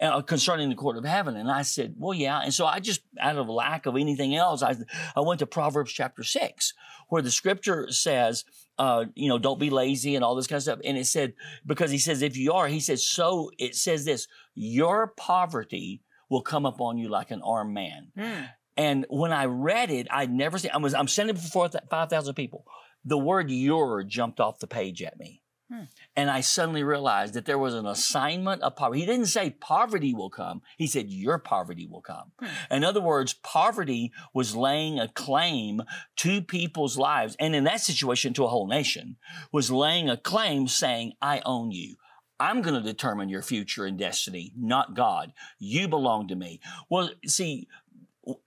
Uh, 0.00 0.22
concerning 0.22 0.70
the 0.70 0.74
court 0.74 0.96
of 0.96 1.04
heaven, 1.04 1.36
and 1.36 1.50
I 1.50 1.60
said, 1.60 1.94
"Well, 1.98 2.14
yeah." 2.14 2.40
And 2.40 2.54
so 2.54 2.64
I 2.64 2.80
just, 2.80 3.02
out 3.20 3.36
of 3.36 3.50
lack 3.50 3.84
of 3.84 3.96
anything 3.96 4.34
else, 4.34 4.62
I 4.62 4.74
I 5.14 5.20
went 5.20 5.40
to 5.40 5.46
Proverbs 5.46 5.92
chapter 5.92 6.22
six, 6.22 6.72
where 7.10 7.20
the 7.20 7.30
scripture 7.30 7.86
says, 7.90 8.44
uh, 8.80 9.04
you 9.14 9.28
know, 9.28 9.38
don't 9.38 9.60
be 9.60 9.68
lazy 9.68 10.14
and 10.14 10.24
all 10.24 10.34
this 10.34 10.46
kind 10.46 10.56
of 10.56 10.62
stuff. 10.62 10.78
And 10.82 10.96
it 10.96 11.06
said, 11.06 11.34
because 11.66 11.90
he 11.90 11.98
says, 11.98 12.22
if 12.22 12.34
you 12.34 12.54
are, 12.54 12.66
he 12.66 12.80
says, 12.80 13.04
so 13.04 13.50
it 13.58 13.74
says 13.74 14.06
this, 14.06 14.26
your 14.54 15.08
poverty 15.16 16.02
will 16.28 16.42
come 16.42 16.66
upon 16.66 16.98
you 16.98 17.08
like 17.08 17.30
an 17.30 17.42
armed 17.42 17.74
man. 17.74 18.12
Mm. 18.16 18.48
And 18.76 19.06
when 19.10 19.32
I 19.32 19.44
read 19.44 19.90
it, 19.90 20.06
I'd 20.10 20.32
never 20.32 20.58
seen, 20.58 20.70
I 20.72 20.78
was, 20.78 20.94
I'm 20.94 21.08
standing 21.08 21.34
before 21.34 21.68
5,000 21.68 22.34
people. 22.34 22.64
The 23.04 23.18
word 23.18 23.50
your 23.50 24.02
jumped 24.04 24.40
off 24.40 24.58
the 24.58 24.66
page 24.66 25.02
at 25.02 25.18
me. 25.18 25.42
Hmm. 25.70 25.84
And 26.16 26.30
I 26.30 26.40
suddenly 26.40 26.82
realized 26.82 27.34
that 27.34 27.44
there 27.44 27.58
was 27.58 27.74
an 27.74 27.86
assignment 27.86 28.62
of 28.62 28.74
poverty. 28.74 29.00
He 29.00 29.06
didn't 29.06 29.26
say 29.26 29.50
poverty 29.50 30.12
will 30.12 30.30
come. 30.30 30.62
He 30.76 30.88
said 30.88 31.10
your 31.10 31.38
poverty 31.38 31.86
will 31.86 32.00
come. 32.00 32.32
Hmm. 32.40 32.74
In 32.74 32.84
other 32.84 33.00
words, 33.00 33.34
poverty 33.34 34.12
was 34.34 34.56
laying 34.56 34.98
a 34.98 35.08
claim 35.08 35.82
to 36.16 36.42
people's 36.42 36.98
lives. 36.98 37.36
And 37.38 37.54
in 37.54 37.64
that 37.64 37.80
situation, 37.80 38.32
to 38.34 38.44
a 38.44 38.48
whole 38.48 38.66
nation, 38.66 39.16
was 39.52 39.70
laying 39.70 40.10
a 40.10 40.16
claim 40.16 40.66
saying, 40.66 41.12
I 41.22 41.40
own 41.46 41.70
you. 41.70 41.96
I'm 42.40 42.62
going 42.62 42.74
to 42.74 42.80
determine 42.80 43.28
your 43.28 43.42
future 43.42 43.84
and 43.84 43.98
destiny, 43.98 44.52
not 44.56 44.94
God. 44.94 45.32
You 45.58 45.86
belong 45.88 46.28
to 46.28 46.34
me. 46.34 46.60
Well, 46.88 47.10
see, 47.26 47.68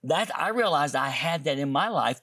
that 0.02 0.36
I 0.38 0.48
realized 0.48 0.96
I 0.96 1.08
had 1.08 1.44
that 1.44 1.58
in 1.58 1.70
my 1.70 1.88
life 1.88 2.20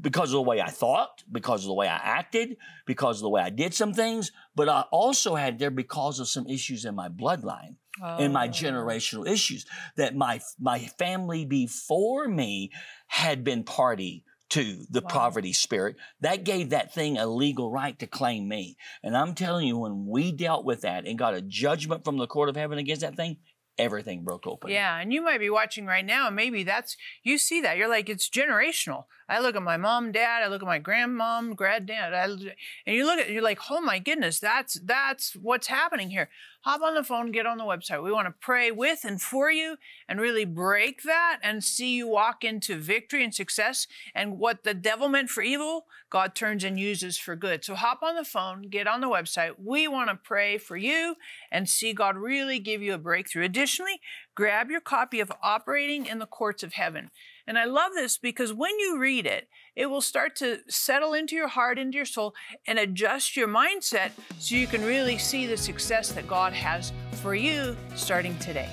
because 0.00 0.30
of 0.30 0.38
the 0.38 0.42
way 0.42 0.60
I 0.60 0.70
thought, 0.70 1.22
because 1.30 1.64
of 1.64 1.68
the 1.68 1.74
way 1.74 1.86
I 1.86 1.96
acted, 1.96 2.56
because 2.86 3.18
of 3.18 3.22
the 3.22 3.28
way 3.28 3.42
I 3.42 3.50
did 3.50 3.74
some 3.74 3.92
things, 3.92 4.32
but 4.54 4.68
I 4.68 4.82
also 4.90 5.34
had 5.34 5.58
there 5.58 5.70
because 5.70 6.18
of 6.18 6.28
some 6.28 6.46
issues 6.46 6.84
in 6.84 6.94
my 6.94 7.08
bloodline 7.08 7.76
and 8.00 8.32
my 8.32 8.46
Oh. 8.46 8.50
generational 8.50 9.28
issues 9.28 9.66
that 9.96 10.16
my 10.16 10.40
my 10.58 10.78
family 10.78 11.44
before 11.44 12.26
me 12.28 12.70
had 13.08 13.44
been 13.44 13.62
party 13.62 14.24
to 14.50 14.84
the 14.90 15.00
Wow. 15.00 15.08
poverty 15.08 15.52
spirit 15.52 15.96
that 16.20 16.44
gave 16.44 16.70
that 16.70 16.92
thing 16.92 17.18
a 17.18 17.26
legal 17.26 17.70
right 17.70 17.98
to 17.98 18.06
claim 18.06 18.48
me 18.48 18.76
and 19.02 19.16
i'm 19.16 19.34
telling 19.34 19.66
you 19.66 19.78
when 19.78 20.06
we 20.06 20.32
dealt 20.32 20.64
with 20.64 20.82
that 20.82 21.06
and 21.06 21.18
got 21.18 21.34
a 21.34 21.40
judgment 21.42 22.04
from 22.04 22.18
the 22.18 22.26
court 22.26 22.48
of 22.48 22.56
heaven 22.56 22.78
against 22.78 23.02
that 23.02 23.16
thing 23.16 23.38
everything 23.78 24.24
broke 24.24 24.46
open 24.46 24.70
Yeah, 24.70 24.98
and 24.98 25.10
you 25.10 25.22
might 25.22 25.40
be 25.40 25.48
watching 25.48 25.86
right 25.86 26.04
now, 26.04 26.26
and 26.26 26.36
maybe 26.36 26.64
that's 26.64 26.96
you 27.22 27.38
see 27.38 27.62
that 27.62 27.78
you're 27.78 27.88
like 27.88 28.10
it's 28.10 28.28
generational. 28.28 29.04
I 29.30 29.38
look 29.38 29.54
at 29.54 29.62
my 29.62 29.76
mom, 29.76 30.10
dad, 30.10 30.42
I 30.42 30.48
look 30.48 30.60
at 30.60 30.66
my 30.66 30.80
grandmom, 30.80 31.54
granddad, 31.54 32.12
I, 32.12 32.24
and 32.24 32.96
you 32.96 33.06
look 33.06 33.20
at 33.20 33.30
you're 33.30 33.42
like, 33.42 33.60
oh 33.70 33.80
my 33.80 34.00
goodness, 34.00 34.40
that's 34.40 34.80
that's 34.84 35.36
what's 35.36 35.68
happening 35.68 36.10
here. 36.10 36.28
Hop 36.62 36.82
on 36.82 36.94
the 36.94 37.04
phone, 37.04 37.30
get 37.30 37.46
on 37.46 37.56
the 37.56 37.64
website. 37.64 38.02
We 38.02 38.12
want 38.12 38.26
to 38.26 38.34
pray 38.38 38.70
with 38.70 39.04
and 39.04 39.22
for 39.22 39.50
you, 39.50 39.76
and 40.08 40.20
really 40.20 40.44
break 40.44 41.04
that 41.04 41.38
and 41.42 41.62
see 41.62 41.94
you 41.94 42.08
walk 42.08 42.42
into 42.42 42.76
victory 42.76 43.22
and 43.22 43.34
success. 43.34 43.86
And 44.14 44.38
what 44.38 44.64
the 44.64 44.74
devil 44.74 45.08
meant 45.08 45.30
for 45.30 45.42
evil, 45.42 45.86
God 46.10 46.34
turns 46.34 46.64
and 46.64 46.78
uses 46.78 47.16
for 47.16 47.36
good. 47.36 47.64
So 47.64 47.76
hop 47.76 48.02
on 48.02 48.16
the 48.16 48.24
phone, 48.24 48.62
get 48.62 48.88
on 48.88 49.00
the 49.00 49.08
website. 49.08 49.52
We 49.58 49.86
want 49.86 50.10
to 50.10 50.16
pray 50.16 50.58
for 50.58 50.76
you 50.76 51.14
and 51.52 51.68
see 51.68 51.92
God 51.92 52.16
really 52.16 52.58
give 52.58 52.82
you 52.82 52.94
a 52.94 52.98
breakthrough. 52.98 53.44
Additionally, 53.44 54.00
grab 54.34 54.70
your 54.70 54.80
copy 54.80 55.20
of 55.20 55.32
Operating 55.42 56.04
in 56.04 56.18
the 56.18 56.26
Courts 56.26 56.62
of 56.62 56.74
Heaven. 56.74 57.10
And 57.50 57.58
I 57.58 57.64
love 57.64 57.94
this 57.96 58.16
because 58.16 58.52
when 58.52 58.78
you 58.78 58.96
read 58.96 59.26
it, 59.26 59.48
it 59.74 59.86
will 59.86 60.00
start 60.00 60.36
to 60.36 60.58
settle 60.68 61.14
into 61.14 61.34
your 61.34 61.48
heart, 61.48 61.80
into 61.80 61.96
your 61.96 62.04
soul, 62.04 62.32
and 62.64 62.78
adjust 62.78 63.36
your 63.36 63.48
mindset 63.48 64.12
so 64.38 64.54
you 64.54 64.68
can 64.68 64.84
really 64.84 65.18
see 65.18 65.48
the 65.48 65.56
success 65.56 66.12
that 66.12 66.28
God 66.28 66.52
has 66.52 66.92
for 67.14 67.34
you 67.34 67.76
starting 67.96 68.38
today. 68.38 68.68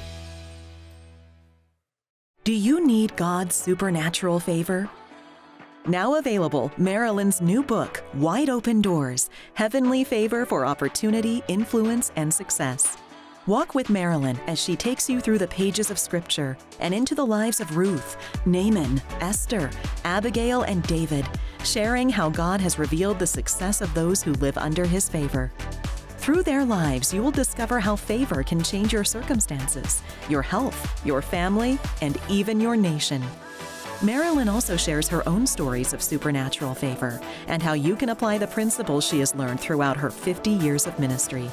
Do 2.43 2.53
you 2.53 2.85
need 2.85 3.15
God's 3.15 3.55
supernatural 3.55 4.39
favor? 4.39 4.87
Now 5.87 6.19
available, 6.19 6.71
Marilyn's 6.77 7.41
new 7.41 7.63
book, 7.63 8.03
Wide 8.13 8.51
Open 8.51 8.83
Doors 8.83 9.31
Heavenly 9.55 10.03
Favor 10.03 10.45
for 10.45 10.67
Opportunity, 10.67 11.41
Influence, 11.47 12.11
and 12.15 12.31
Success. 12.31 12.95
Walk 13.47 13.75
with 13.75 13.89
Marilyn 13.89 14.37
as 14.47 14.59
she 14.59 14.75
takes 14.75 15.09
you 15.09 15.21
through 15.21 15.37
the 15.37 15.47
pages 15.47 15.89
of 15.89 15.97
Scripture 15.97 16.57
and 16.81 16.93
into 16.93 17.15
the 17.15 17.25
lives 17.25 17.61
of 17.61 17.77
Ruth, 17.77 18.17
Naaman, 18.45 19.01
Esther, 19.21 19.71
Abigail, 20.03 20.63
and 20.63 20.83
David, 20.83 21.25
sharing 21.63 22.09
how 22.09 22.29
God 22.29 22.59
has 22.59 22.77
revealed 22.77 23.19
the 23.19 23.25
success 23.25 23.79
of 23.79 23.93
those 23.93 24.21
who 24.21 24.33
live 24.33 24.57
under 24.57 24.85
his 24.85 25.07
favor. 25.07 25.53
Through 26.17 26.43
their 26.43 26.65
lives, 26.65 27.13
you 27.13 27.23
will 27.23 27.31
discover 27.31 27.79
how 27.79 27.95
favor 27.95 28.43
can 28.43 28.61
change 28.61 28.91
your 28.91 29.05
circumstances, 29.05 30.03
your 30.27 30.41
health, 30.41 31.01
your 31.05 31.21
family, 31.21 31.79
and 32.01 32.19
even 32.27 32.59
your 32.59 32.75
nation. 32.75 33.23
Marilyn 34.01 34.49
also 34.49 34.75
shares 34.75 35.07
her 35.07 35.27
own 35.27 35.47
stories 35.47 35.93
of 35.93 36.03
supernatural 36.03 36.75
favor 36.75 37.21
and 37.47 37.63
how 37.63 37.71
you 37.71 37.95
can 37.95 38.09
apply 38.09 38.39
the 38.39 38.47
principles 38.47 39.07
she 39.07 39.19
has 39.19 39.33
learned 39.35 39.61
throughout 39.61 39.95
her 39.95 40.09
50 40.09 40.49
years 40.49 40.85
of 40.85 40.99
ministry. 40.99 41.49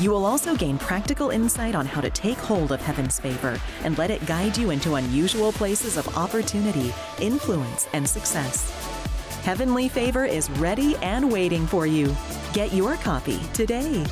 You 0.00 0.12
will 0.12 0.26
also 0.26 0.54
gain 0.54 0.78
practical 0.78 1.30
insight 1.30 1.74
on 1.74 1.84
how 1.84 2.00
to 2.00 2.08
take 2.08 2.38
hold 2.38 2.70
of 2.70 2.80
heaven's 2.80 3.18
favor 3.18 3.60
and 3.82 3.98
let 3.98 4.12
it 4.12 4.24
guide 4.26 4.56
you 4.56 4.70
into 4.70 4.94
unusual 4.94 5.50
places 5.50 5.96
of 5.96 6.16
opportunity, 6.16 6.94
influence, 7.20 7.88
and 7.92 8.08
success. 8.08 8.70
Heavenly 9.42 9.88
Favor 9.88 10.24
is 10.24 10.48
ready 10.50 10.94
and 10.98 11.32
waiting 11.32 11.66
for 11.66 11.84
you. 11.84 12.14
Get 12.52 12.72
your 12.72 12.94
copy 12.98 13.40
today. 13.52 14.04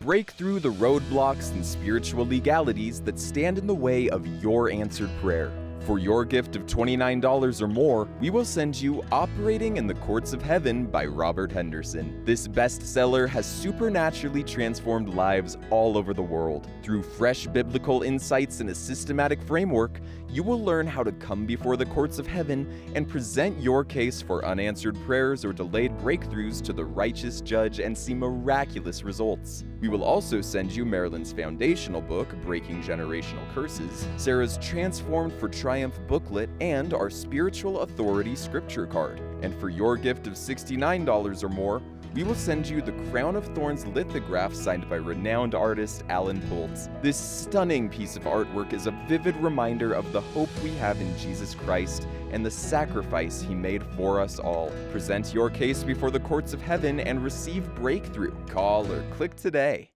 Break 0.00 0.32
through 0.32 0.60
the 0.60 0.72
roadblocks 0.72 1.52
and 1.52 1.64
spiritual 1.64 2.26
legalities 2.26 3.00
that 3.02 3.18
stand 3.18 3.56
in 3.56 3.66
the 3.66 3.74
way 3.74 4.10
of 4.10 4.26
your 4.42 4.70
answered 4.70 5.10
prayer. 5.22 5.50
For 5.80 5.98
your 6.00 6.24
gift 6.24 6.56
of 6.56 6.66
$29 6.66 7.62
or 7.62 7.68
more, 7.68 8.08
we 8.20 8.30
will 8.30 8.44
send 8.44 8.80
you 8.80 9.04
Operating 9.12 9.76
in 9.76 9.86
the 9.86 9.94
Courts 9.94 10.32
of 10.32 10.42
Heaven 10.42 10.86
by 10.86 11.06
Robert 11.06 11.52
Henderson. 11.52 12.24
This 12.24 12.48
bestseller 12.48 13.28
has 13.28 13.46
supernaturally 13.46 14.42
transformed 14.42 15.14
lives 15.14 15.56
all 15.70 15.96
over 15.96 16.12
the 16.12 16.22
world. 16.22 16.68
Through 16.82 17.02
fresh 17.02 17.46
biblical 17.46 18.02
insights 18.02 18.60
and 18.60 18.70
a 18.70 18.74
systematic 18.74 19.40
framework, 19.42 20.00
you 20.28 20.42
will 20.42 20.62
learn 20.62 20.88
how 20.88 21.04
to 21.04 21.12
come 21.12 21.46
before 21.46 21.76
the 21.76 21.86
courts 21.86 22.18
of 22.18 22.26
heaven 22.26 22.68
and 22.96 23.08
present 23.08 23.60
your 23.60 23.84
case 23.84 24.20
for 24.20 24.44
unanswered 24.44 25.00
prayers 25.04 25.44
or 25.44 25.52
delayed 25.52 25.96
breakthroughs 25.98 26.60
to 26.62 26.72
the 26.72 26.84
righteous 26.84 27.40
judge 27.40 27.78
and 27.78 27.96
see 27.96 28.12
miraculous 28.12 29.04
results. 29.04 29.64
We 29.80 29.88
will 29.88 30.04
also 30.04 30.40
send 30.40 30.74
you 30.74 30.86
Marilyn's 30.86 31.32
foundational 31.32 32.00
book, 32.00 32.28
Breaking 32.42 32.82
Generational 32.82 33.46
Curses, 33.52 34.08
Sarah's 34.16 34.56
Transformed 34.58 35.34
for 35.34 35.48
Triumph 35.48 35.98
booklet, 36.08 36.48
and 36.60 36.94
our 36.94 37.10
Spiritual 37.10 37.80
Authority 37.80 38.34
scripture 38.34 38.86
card. 38.86 39.20
And 39.42 39.54
for 39.60 39.68
your 39.68 39.96
gift 39.96 40.26
of 40.26 40.32
$69 40.32 41.42
or 41.44 41.48
more, 41.50 41.82
we 42.16 42.24
will 42.24 42.34
send 42.34 42.66
you 42.66 42.80
the 42.80 42.94
Crown 43.10 43.36
of 43.36 43.44
Thorns 43.54 43.84
lithograph 43.88 44.54
signed 44.54 44.88
by 44.88 44.96
renowned 44.96 45.54
artist 45.54 46.02
Alan 46.08 46.40
Pultz. 46.48 46.88
This 47.02 47.18
stunning 47.18 47.90
piece 47.90 48.16
of 48.16 48.22
artwork 48.22 48.72
is 48.72 48.86
a 48.86 48.98
vivid 49.06 49.36
reminder 49.36 49.92
of 49.92 50.10
the 50.12 50.22
hope 50.22 50.48
we 50.64 50.70
have 50.76 50.98
in 50.98 51.18
Jesus 51.18 51.54
Christ 51.54 52.08
and 52.30 52.44
the 52.44 52.50
sacrifice 52.50 53.42
he 53.42 53.54
made 53.54 53.82
for 53.98 54.18
us 54.18 54.38
all. 54.38 54.72
Present 54.90 55.34
your 55.34 55.50
case 55.50 55.82
before 55.82 56.10
the 56.10 56.20
courts 56.20 56.54
of 56.54 56.62
heaven 56.62 57.00
and 57.00 57.22
receive 57.22 57.74
breakthrough. 57.74 58.34
Call 58.46 58.90
or 58.90 59.02
click 59.10 59.36
today. 59.36 59.90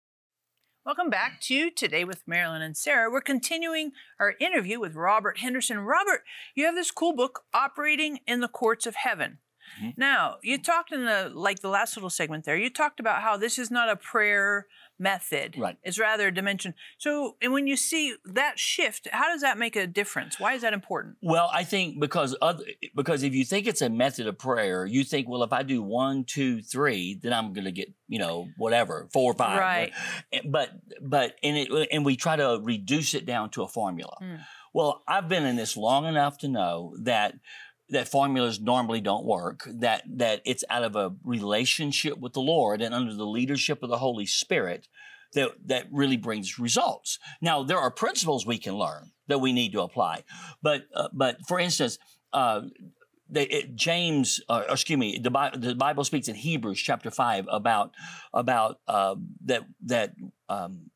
Welcome 0.84 1.10
back 1.10 1.40
to 1.42 1.70
Today 1.70 2.02
with 2.02 2.26
Marilyn 2.26 2.62
and 2.62 2.76
Sarah. 2.76 3.12
We're 3.12 3.20
continuing 3.20 3.92
our 4.18 4.34
interview 4.40 4.80
with 4.80 4.96
Robert 4.96 5.38
Henderson. 5.38 5.78
Robert, 5.78 6.24
you 6.56 6.66
have 6.66 6.74
this 6.74 6.90
cool 6.90 7.14
book, 7.14 7.44
Operating 7.54 8.18
in 8.26 8.40
the 8.40 8.48
Courts 8.48 8.86
of 8.86 8.96
Heaven. 8.96 9.38
Mhm. 9.80 9.94
Now, 9.96 10.36
you 10.42 10.58
talked 10.58 10.92
in 10.92 11.04
the 11.04 11.30
like 11.32 11.60
the 11.60 11.68
last 11.68 11.96
little 11.96 12.10
segment 12.10 12.44
there. 12.44 12.56
You 12.56 12.70
talked 12.70 13.00
about 13.00 13.22
how 13.22 13.36
this 13.36 13.58
is 13.58 13.70
not 13.70 13.88
a 13.88 13.96
prayer 13.96 14.66
method. 14.98 15.56
Right. 15.56 15.76
It's 15.82 15.98
rather 15.98 16.28
a 16.28 16.34
dimension. 16.34 16.74
So, 16.98 17.36
and 17.40 17.52
when 17.52 17.66
you 17.66 17.76
see 17.76 18.16
that 18.24 18.58
shift, 18.58 19.06
how 19.12 19.28
does 19.28 19.42
that 19.42 19.56
make 19.56 19.76
a 19.76 19.86
difference? 19.86 20.40
Why 20.40 20.54
is 20.54 20.62
that 20.62 20.72
important? 20.72 21.16
Well, 21.22 21.48
I 21.52 21.64
think 21.64 22.00
because 22.00 22.36
other, 22.42 22.64
because 22.96 23.22
if 23.22 23.32
you 23.32 23.44
think 23.44 23.66
it's 23.66 23.82
a 23.82 23.88
method 23.88 24.26
of 24.26 24.38
prayer, 24.38 24.86
you 24.86 25.04
think, 25.04 25.28
well, 25.28 25.42
if 25.42 25.52
I 25.52 25.62
do 25.62 25.82
one, 25.82 26.24
two, 26.24 26.62
three, 26.62 27.14
then 27.14 27.32
I'm 27.32 27.52
going 27.52 27.64
to 27.64 27.72
get 27.72 27.92
you 28.08 28.18
know 28.18 28.48
whatever 28.56 29.08
four 29.12 29.32
or 29.32 29.34
five. 29.34 29.58
Right. 29.58 29.92
But 30.44 30.70
but 31.00 31.34
and 31.42 31.56
it 31.56 31.88
and 31.92 32.04
we 32.04 32.16
try 32.16 32.36
to 32.36 32.60
reduce 32.62 33.14
it 33.14 33.26
down 33.26 33.50
to 33.50 33.62
a 33.62 33.68
formula. 33.68 34.16
Mm. 34.22 34.40
Well, 34.74 35.02
I've 35.08 35.28
been 35.28 35.44
in 35.46 35.56
this 35.56 35.76
long 35.76 36.04
enough 36.04 36.38
to 36.38 36.48
know 36.48 36.94
that 37.02 37.34
that 37.90 38.08
formulas 38.08 38.60
normally 38.60 39.00
don't 39.00 39.24
work. 39.24 39.66
That 39.66 40.02
that 40.16 40.42
it's 40.44 40.64
out 40.68 40.84
of 40.84 40.96
a 40.96 41.14
relationship 41.24 42.18
with 42.18 42.32
the 42.32 42.40
Lord 42.40 42.82
and 42.82 42.94
under 42.94 43.14
the 43.14 43.26
leadership 43.26 43.82
of 43.82 43.88
the 43.88 43.98
Holy 43.98 44.26
Spirit 44.26 44.88
that 45.34 45.50
that 45.66 45.86
really 45.90 46.16
brings 46.16 46.58
results. 46.58 47.18
Now 47.40 47.62
there 47.62 47.78
are 47.78 47.90
principles 47.90 48.46
we 48.46 48.58
can 48.58 48.74
learn 48.74 49.12
that 49.28 49.38
we 49.40 49.52
need 49.52 49.72
to 49.72 49.82
apply, 49.82 50.24
but 50.62 50.86
uh, 50.94 51.08
but 51.12 51.38
for 51.46 51.58
instance. 51.58 51.98
Uh, 52.32 52.62
it, 53.34 53.74
James, 53.74 54.40
uh, 54.48 54.62
excuse 54.70 54.98
me, 54.98 55.18
the, 55.22 55.30
Bi- 55.30 55.54
the 55.54 55.74
Bible 55.74 56.04
speaks 56.04 56.28
in 56.28 56.34
Hebrews 56.34 56.80
chapter 56.80 57.10
five 57.10 57.46
about 57.50 57.92
about 58.32 58.80
uh, 58.88 59.16
that 59.44 59.64
that 59.84 60.14
um, 60.48 60.90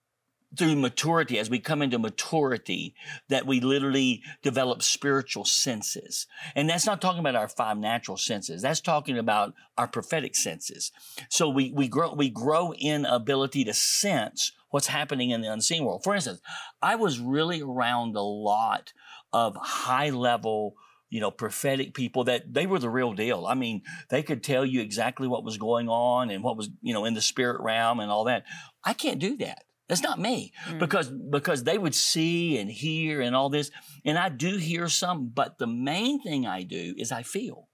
through 0.56 0.76
maturity, 0.76 1.38
as 1.38 1.48
we 1.48 1.58
come 1.58 1.82
into 1.82 1.98
maturity, 1.98 2.94
that 3.28 3.46
we 3.46 3.60
literally 3.60 4.22
develop 4.42 4.82
spiritual 4.82 5.44
senses. 5.44 6.26
And 6.54 6.68
that's 6.68 6.86
not 6.86 7.00
talking 7.00 7.20
about 7.20 7.36
our 7.36 7.48
five 7.48 7.78
natural 7.78 8.16
senses. 8.16 8.62
That's 8.62 8.80
talking 8.80 9.18
about 9.18 9.54
our 9.78 9.88
prophetic 9.88 10.36
senses. 10.36 10.92
So 11.28 11.48
we, 11.48 11.72
we 11.72 11.88
grow, 11.88 12.14
we 12.14 12.28
grow 12.28 12.74
in 12.74 13.04
ability 13.04 13.64
to 13.64 13.74
sense 13.74 14.52
what's 14.70 14.88
happening 14.88 15.30
in 15.30 15.40
the 15.40 15.52
unseen 15.52 15.84
world. 15.84 16.04
For 16.04 16.14
instance, 16.14 16.40
I 16.80 16.96
was 16.96 17.18
really 17.18 17.62
around 17.62 18.16
a 18.16 18.22
lot 18.22 18.92
of 19.32 19.56
high 19.56 20.10
level 20.10 20.76
you 21.08 21.20
know, 21.20 21.30
prophetic 21.30 21.92
people 21.92 22.24
that 22.24 22.54
they 22.54 22.66
were 22.66 22.78
the 22.78 22.88
real 22.88 23.12
deal. 23.12 23.44
I 23.46 23.52
mean, 23.52 23.82
they 24.08 24.22
could 24.22 24.42
tell 24.42 24.64
you 24.64 24.80
exactly 24.80 25.28
what 25.28 25.44
was 25.44 25.58
going 25.58 25.90
on 25.90 26.30
and 26.30 26.42
what 26.42 26.56
was, 26.56 26.70
you 26.80 26.94
know, 26.94 27.04
in 27.04 27.12
the 27.12 27.20
spirit 27.20 27.60
realm 27.60 28.00
and 28.00 28.10
all 28.10 28.24
that. 28.24 28.44
I 28.82 28.94
can't 28.94 29.18
do 29.18 29.36
that. 29.36 29.64
That's 29.92 30.00
not 30.02 30.18
me 30.18 30.52
Mm. 30.68 30.78
because 30.78 31.10
because 31.10 31.64
they 31.64 31.76
would 31.76 31.94
see 31.94 32.56
and 32.56 32.70
hear 32.70 33.20
and 33.20 33.36
all 33.36 33.50
this, 33.50 33.70
and 34.06 34.16
I 34.16 34.30
do 34.30 34.56
hear 34.56 34.88
some, 34.88 35.28
but 35.28 35.58
the 35.58 35.66
main 35.66 36.18
thing 36.22 36.46
I 36.46 36.62
do 36.62 36.94
is 36.96 37.12
I 37.12 37.22
feel. 37.22 37.68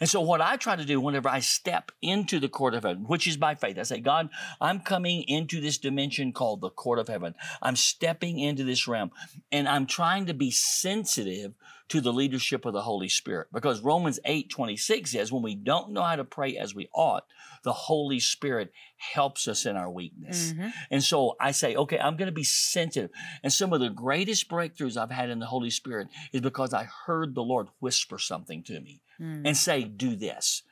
And 0.00 0.08
so 0.08 0.20
what 0.20 0.40
I 0.40 0.56
try 0.56 0.76
to 0.76 0.84
do 0.84 1.00
whenever 1.00 1.28
I 1.28 1.40
step 1.40 1.92
into 2.02 2.40
the 2.40 2.48
court 2.48 2.74
of 2.74 2.84
heaven, 2.84 3.04
which 3.06 3.26
is 3.26 3.36
by 3.36 3.54
faith, 3.54 3.78
I 3.78 3.82
say, 3.82 4.00
God, 4.00 4.28
I'm 4.60 4.80
coming 4.80 5.22
into 5.28 5.60
this 5.60 5.78
dimension 5.78 6.32
called 6.32 6.60
the 6.60 6.70
court 6.70 6.98
of 6.98 7.08
heaven. 7.08 7.34
I'm 7.62 7.76
stepping 7.76 8.38
into 8.38 8.64
this 8.64 8.86
realm 8.86 9.10
and 9.52 9.68
I'm 9.68 9.86
trying 9.86 10.26
to 10.26 10.34
be 10.34 10.50
sensitive 10.50 11.54
to 11.88 12.00
the 12.00 12.12
leadership 12.12 12.64
of 12.64 12.72
the 12.72 12.82
Holy 12.82 13.08
Spirit. 13.08 13.48
Because 13.52 13.80
Romans 13.80 14.18
8 14.24 14.48
26 14.48 15.10
says, 15.10 15.30
when 15.30 15.42
we 15.42 15.54
don't 15.54 15.90
know 15.90 16.02
how 16.02 16.16
to 16.16 16.24
pray 16.24 16.56
as 16.56 16.74
we 16.74 16.88
ought, 16.94 17.26
the 17.62 17.72
Holy 17.72 18.20
Spirit 18.20 18.72
helps 18.96 19.46
us 19.48 19.66
in 19.66 19.76
our 19.76 19.90
weakness. 19.90 20.52
Mhm. 20.52 20.72
And 20.90 21.02
so 21.04 21.36
I 21.38 21.50
say, 21.50 21.76
okay, 21.76 21.98
I'm 21.98 22.16
going 22.16 22.26
to 22.26 22.32
be 22.32 22.44
sensitive. 22.44 23.10
And 23.42 23.52
some 23.52 23.72
of 23.72 23.80
the 23.80 23.90
greatest 23.90 24.48
breakthroughs 24.48 24.96
I've 24.96 25.10
had 25.10 25.28
in 25.30 25.40
the 25.40 25.46
Holy 25.46 25.70
Spirit 25.70 26.08
is 26.32 26.40
because 26.40 26.72
I 26.72 26.88
heard 27.06 27.34
the 27.34 27.42
Lord 27.42 27.68
whisper 27.80 28.18
something 28.18 28.62
to 28.64 28.80
me 28.80 29.02
Mm. 29.20 29.46
and 29.46 29.56
say, 29.56 29.84
do 29.84 30.16
this 30.16 30.62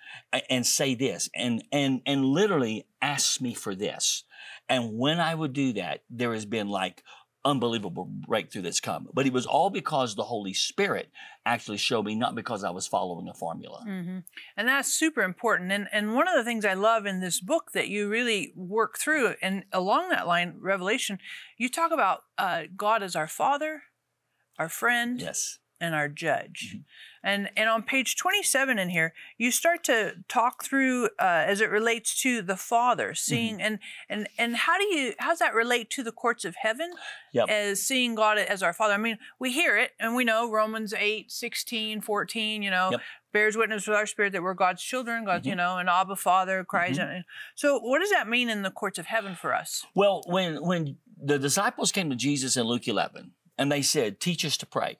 and 0.50 0.66
say 0.66 0.94
this 0.94 1.30
and, 1.34 1.62
and, 1.70 2.02
and 2.06 2.24
literally 2.24 2.86
ask 3.00 3.40
me 3.40 3.54
for 3.54 3.74
this. 3.74 4.24
And 4.68 4.98
when 4.98 5.20
I 5.20 5.34
would 5.34 5.52
do 5.52 5.72
that, 5.74 6.02
there 6.10 6.32
has 6.32 6.44
been 6.44 6.68
like 6.68 7.02
unbelievable 7.44 8.04
breakthrough 8.04 8.62
that's 8.62 8.80
come. 8.80 9.08
But 9.12 9.26
it 9.26 9.32
was 9.32 9.46
all 9.46 9.70
because 9.70 10.14
the 10.14 10.24
Holy 10.24 10.54
Spirit 10.54 11.10
actually 11.44 11.76
showed 11.78 12.04
me, 12.04 12.14
not 12.14 12.34
because 12.34 12.64
I 12.64 12.70
was 12.70 12.86
following 12.86 13.28
a 13.28 13.34
formula. 13.34 13.82
hmm 13.84 14.18
And 14.56 14.68
that's 14.68 14.92
super 14.92 15.22
important. 15.22 15.72
And 15.72 15.88
and 15.92 16.14
one 16.14 16.28
of 16.28 16.34
the 16.34 16.44
things 16.44 16.64
I 16.64 16.74
love 16.74 17.06
in 17.06 17.20
this 17.20 17.40
book 17.40 17.72
that 17.72 17.88
you 17.88 18.08
really 18.08 18.52
work 18.54 18.98
through, 18.98 19.34
and 19.42 19.64
along 19.72 20.10
that 20.10 20.26
line, 20.26 20.56
Revelation, 20.60 21.18
you 21.56 21.68
talk 21.68 21.90
about 21.90 22.24
uh, 22.38 22.64
God 22.76 23.02
as 23.02 23.16
our 23.16 23.28
Father, 23.28 23.82
our 24.58 24.68
friend, 24.68 25.20
Yes. 25.20 25.58
And 25.82 25.94
our 25.94 26.08
judge. 26.08 26.76
Mhm. 26.76 26.84
And 27.24 27.50
and 27.56 27.68
on 27.68 27.82
page 27.84 28.16
27 28.16 28.78
in 28.78 28.88
here, 28.90 29.14
you 29.38 29.50
start 29.52 29.84
to 29.84 30.16
talk 30.28 30.64
through 30.64 31.06
uh, 31.20 31.44
as 31.46 31.60
it 31.60 31.70
relates 31.70 32.20
to 32.22 32.42
the 32.42 32.56
Father, 32.56 33.14
seeing 33.14 33.60
and 33.62 33.78
and 34.08 34.28
and 34.38 34.56
how 34.56 34.76
do 34.78 34.84
you 34.84 35.14
how 35.18 35.28
does 35.28 35.38
that 35.38 35.54
relate 35.54 35.88
to 35.90 36.02
the 36.02 36.10
courts 36.12 36.44
of 36.44 36.56
heaven 36.56 36.90
Yep. 37.32 37.48
as 37.48 37.80
seeing 37.82 38.14
God 38.16 38.38
as 38.38 38.62
our 38.62 38.72
Father? 38.72 38.94
I 38.94 38.96
mean, 38.96 39.18
we 39.38 39.52
hear 39.52 39.76
it 39.76 39.92
and 40.00 40.16
we 40.16 40.24
know 40.24 40.50
Romans 40.50 40.92
8, 40.92 41.30
16, 41.30 42.00
14, 42.00 42.62
you 42.62 42.70
know, 42.70 42.90
Yep. 42.92 43.00
bears 43.32 43.56
witness 43.56 43.86
with 43.86 43.96
our 43.96 44.06
spirit 44.06 44.32
that 44.32 44.42
we're 44.42 44.54
God's 44.54 44.82
children, 44.82 45.24
God's, 45.24 45.46
you 45.46 45.52
Mhm. 45.54 45.58
know, 45.58 45.78
and 45.78 45.88
Abba 45.88 46.16
Father 46.16 46.64
cries. 46.64 46.98
Mhm. 46.98 47.08
And 47.16 47.24
so 47.54 47.78
what 47.78 48.00
does 48.00 48.10
that 48.10 48.28
mean 48.28 48.48
in 48.50 48.62
the 48.62 48.70
courts 48.72 48.98
of 48.98 49.06
heaven 49.06 49.36
for 49.36 49.54
us? 49.54 49.86
Well, 49.94 50.22
when 50.26 50.60
when 50.66 50.98
the 51.24 51.38
disciples 51.38 51.92
came 51.92 52.10
to 52.10 52.16
Jesus 52.16 52.56
in 52.56 52.64
Luke 52.64 52.88
11 52.88 53.34
and 53.56 53.70
they 53.70 53.82
said, 53.82 54.18
"Teach 54.18 54.44
us 54.44 54.56
to 54.56 54.66
pray," 54.66 54.98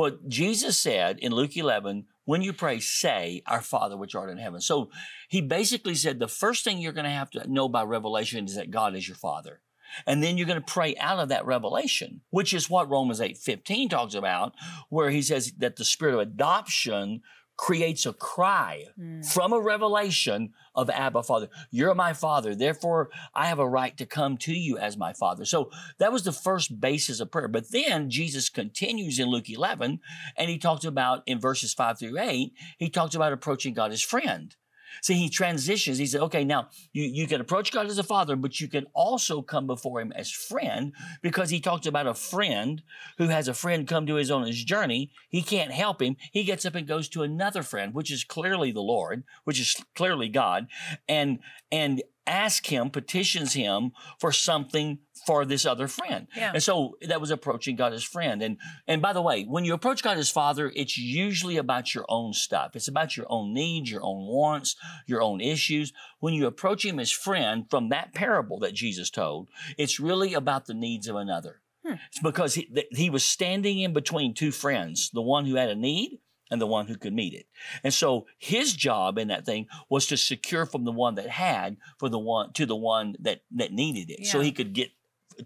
well, 0.00 0.18
Jesus 0.26 0.78
said 0.78 1.18
in 1.18 1.32
Luke 1.32 1.56
11, 1.58 2.06
"When 2.24 2.40
you 2.40 2.54
pray, 2.54 2.80
say, 2.80 3.42
Our 3.46 3.60
Father 3.60 3.98
which 3.98 4.14
art 4.14 4.30
in 4.30 4.38
heaven." 4.38 4.62
So 4.62 4.90
he 5.28 5.42
basically 5.42 5.94
said 5.94 6.18
the 6.18 6.26
first 6.26 6.64
thing 6.64 6.78
you're 6.78 6.94
going 6.94 7.04
to 7.04 7.10
have 7.10 7.30
to 7.32 7.46
know 7.46 7.68
by 7.68 7.82
revelation 7.82 8.46
is 8.46 8.54
that 8.54 8.70
God 8.70 8.96
is 8.96 9.06
your 9.06 9.16
Father. 9.18 9.60
And 10.06 10.22
then 10.22 10.38
you're 10.38 10.46
going 10.46 10.62
to 10.62 10.72
pray 10.72 10.96
out 10.96 11.18
of 11.18 11.28
that 11.28 11.44
revelation, 11.44 12.22
which 12.30 12.54
is 12.54 12.70
what 12.70 12.88
Romans 12.88 13.20
8 13.20 13.36
15 13.36 13.90
talks 13.90 14.14
about, 14.14 14.54
where 14.88 15.10
he 15.10 15.20
says 15.20 15.52
that 15.58 15.76
the 15.76 15.84
spirit 15.84 16.14
of 16.14 16.20
adoption 16.20 17.20
creates 17.60 18.06
a 18.06 18.12
cry 18.14 18.86
Mm. 18.98 19.22
from 19.34 19.52
a 19.52 19.60
revelation 19.60 20.54
of 20.74 20.88
Abba 20.88 21.22
Father. 21.22 21.50
You're 21.70 21.94
my 21.94 22.14
Father, 22.14 22.54
therefore 22.54 23.10
I 23.34 23.48
have 23.48 23.58
a 23.58 23.68
right 23.68 23.94
to 23.98 24.06
come 24.06 24.38
to 24.38 24.54
you 24.54 24.78
as 24.78 24.96
my 24.96 25.12
Father. 25.12 25.44
So 25.44 25.70
that 25.98 26.10
was 26.10 26.22
the 26.22 26.32
first 26.32 26.80
basis 26.80 27.20
of 27.20 27.30
prayer. 27.30 27.48
But 27.48 27.70
then 27.70 28.08
Jesus 28.08 28.48
continues 28.48 29.18
in 29.18 29.28
Luke 29.28 29.50
11, 29.50 30.00
and 30.38 30.48
he 30.48 30.56
talks 30.56 30.86
about 30.86 31.22
in 31.26 31.38
verses 31.38 31.74
5 31.74 31.98
through 31.98 32.18
8, 32.18 32.54
he 32.78 32.88
talks 32.88 33.14
about 33.14 33.34
approaching 33.34 33.74
God 33.74 33.92
as 33.92 34.00
friend. 34.00 34.56
See, 35.02 35.14
he 35.14 35.28
transitions. 35.28 35.98
He 35.98 36.06
said, 36.06 36.20
okay, 36.22 36.44
now 36.44 36.68
you, 36.92 37.04
you 37.04 37.26
can 37.26 37.40
approach 37.40 37.72
God 37.72 37.86
as 37.86 37.98
a 37.98 38.02
father, 38.02 38.36
but 38.36 38.60
you 38.60 38.68
can 38.68 38.86
also 38.94 39.42
come 39.42 39.66
before 39.66 40.00
him 40.00 40.12
as 40.12 40.30
friend 40.30 40.92
because 41.22 41.50
he 41.50 41.60
talks 41.60 41.86
about 41.86 42.06
a 42.06 42.14
friend 42.14 42.82
who 43.18 43.28
has 43.28 43.48
a 43.48 43.54
friend 43.54 43.86
come 43.86 44.06
to 44.06 44.16
his 44.16 44.30
on 44.30 44.46
his 44.46 44.62
journey. 44.64 45.10
He 45.28 45.42
can't 45.42 45.72
help 45.72 46.02
him. 46.02 46.16
He 46.32 46.44
gets 46.44 46.66
up 46.66 46.74
and 46.74 46.86
goes 46.86 47.08
to 47.10 47.22
another 47.22 47.62
friend, 47.62 47.94
which 47.94 48.10
is 48.10 48.24
clearly 48.24 48.72
the 48.72 48.80
Lord, 48.80 49.24
which 49.44 49.60
is 49.60 49.76
clearly 49.94 50.28
God. 50.28 50.66
And, 51.08 51.40
and 51.72 52.02
asks 52.26 52.68
him, 52.68 52.90
petitions 52.90 53.54
him 53.54 53.92
for 54.18 54.32
something 54.32 54.98
for 55.26 55.44
this 55.44 55.66
other 55.66 55.88
friend. 55.88 56.26
Yeah. 56.36 56.52
And 56.54 56.62
so 56.62 56.96
that 57.02 57.20
was 57.20 57.30
approaching 57.30 57.76
God 57.76 57.92
as 57.92 58.02
friend. 58.02 58.42
And 58.42 58.58
and 58.86 59.02
by 59.02 59.12
the 59.12 59.22
way, 59.22 59.44
when 59.44 59.64
you 59.64 59.74
approach 59.74 60.02
God 60.02 60.18
as 60.18 60.30
Father, 60.30 60.72
it's 60.74 60.96
usually 60.96 61.56
about 61.56 61.94
your 61.94 62.04
own 62.08 62.32
stuff. 62.32 62.74
It's 62.74 62.88
about 62.88 63.16
your 63.16 63.26
own 63.28 63.52
needs, 63.52 63.90
your 63.90 64.02
own 64.02 64.26
wants, 64.26 64.76
your 65.06 65.22
own 65.22 65.40
issues. 65.40 65.92
When 66.20 66.34
you 66.34 66.46
approach 66.46 66.84
him 66.84 66.98
as 66.98 67.10
friend 67.10 67.66
from 67.68 67.88
that 67.90 68.14
parable 68.14 68.58
that 68.60 68.74
Jesus 68.74 69.10
told, 69.10 69.48
it's 69.76 70.00
really 70.00 70.34
about 70.34 70.66
the 70.66 70.74
needs 70.74 71.08
of 71.08 71.16
another. 71.16 71.60
Hmm. 71.84 71.94
It's 72.08 72.20
because 72.20 72.54
he, 72.54 72.68
he 72.90 73.10
was 73.10 73.24
standing 73.24 73.78
in 73.78 73.92
between 73.92 74.34
two 74.34 74.52
friends, 74.52 75.10
the 75.12 75.22
one 75.22 75.46
who 75.46 75.54
had 75.56 75.70
a 75.70 75.74
need 75.74 76.20
and 76.50 76.60
the 76.60 76.66
one 76.66 76.86
who 76.86 76.96
could 76.96 77.12
meet 77.12 77.34
it. 77.34 77.46
And 77.84 77.94
so 77.94 78.26
his 78.38 78.74
job 78.74 79.18
in 79.18 79.28
that 79.28 79.46
thing 79.46 79.66
was 79.88 80.06
to 80.06 80.16
secure 80.16 80.66
from 80.66 80.84
the 80.84 80.92
one 80.92 81.14
that 81.14 81.28
had 81.28 81.76
for 81.98 82.08
the 82.08 82.18
one 82.18 82.52
to 82.54 82.66
the 82.66 82.76
one 82.76 83.16
that 83.20 83.42
that 83.52 83.72
needed 83.72 84.10
it. 84.10 84.26
So 84.26 84.40
he 84.40 84.52
could 84.52 84.72
get 84.72 84.90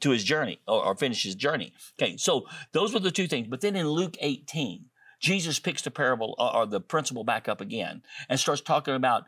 to 0.00 0.10
his 0.10 0.24
journey 0.24 0.60
or, 0.66 0.84
or 0.84 0.96
finish 0.96 1.22
his 1.22 1.34
journey. 1.34 1.72
Okay, 2.00 2.16
so 2.16 2.46
those 2.72 2.92
were 2.92 3.00
the 3.00 3.10
two 3.10 3.26
things. 3.26 3.48
But 3.48 3.60
then 3.60 3.76
in 3.76 3.88
Luke 3.88 4.16
18, 4.20 4.86
Jesus 5.20 5.58
picks 5.58 5.82
the 5.82 5.90
parable 5.90 6.34
or, 6.38 6.56
or 6.56 6.66
the 6.66 6.80
principle 6.80 7.24
back 7.24 7.48
up 7.48 7.60
again 7.60 8.02
and 8.28 8.40
starts 8.40 8.60
talking 8.60 8.94
about 8.94 9.24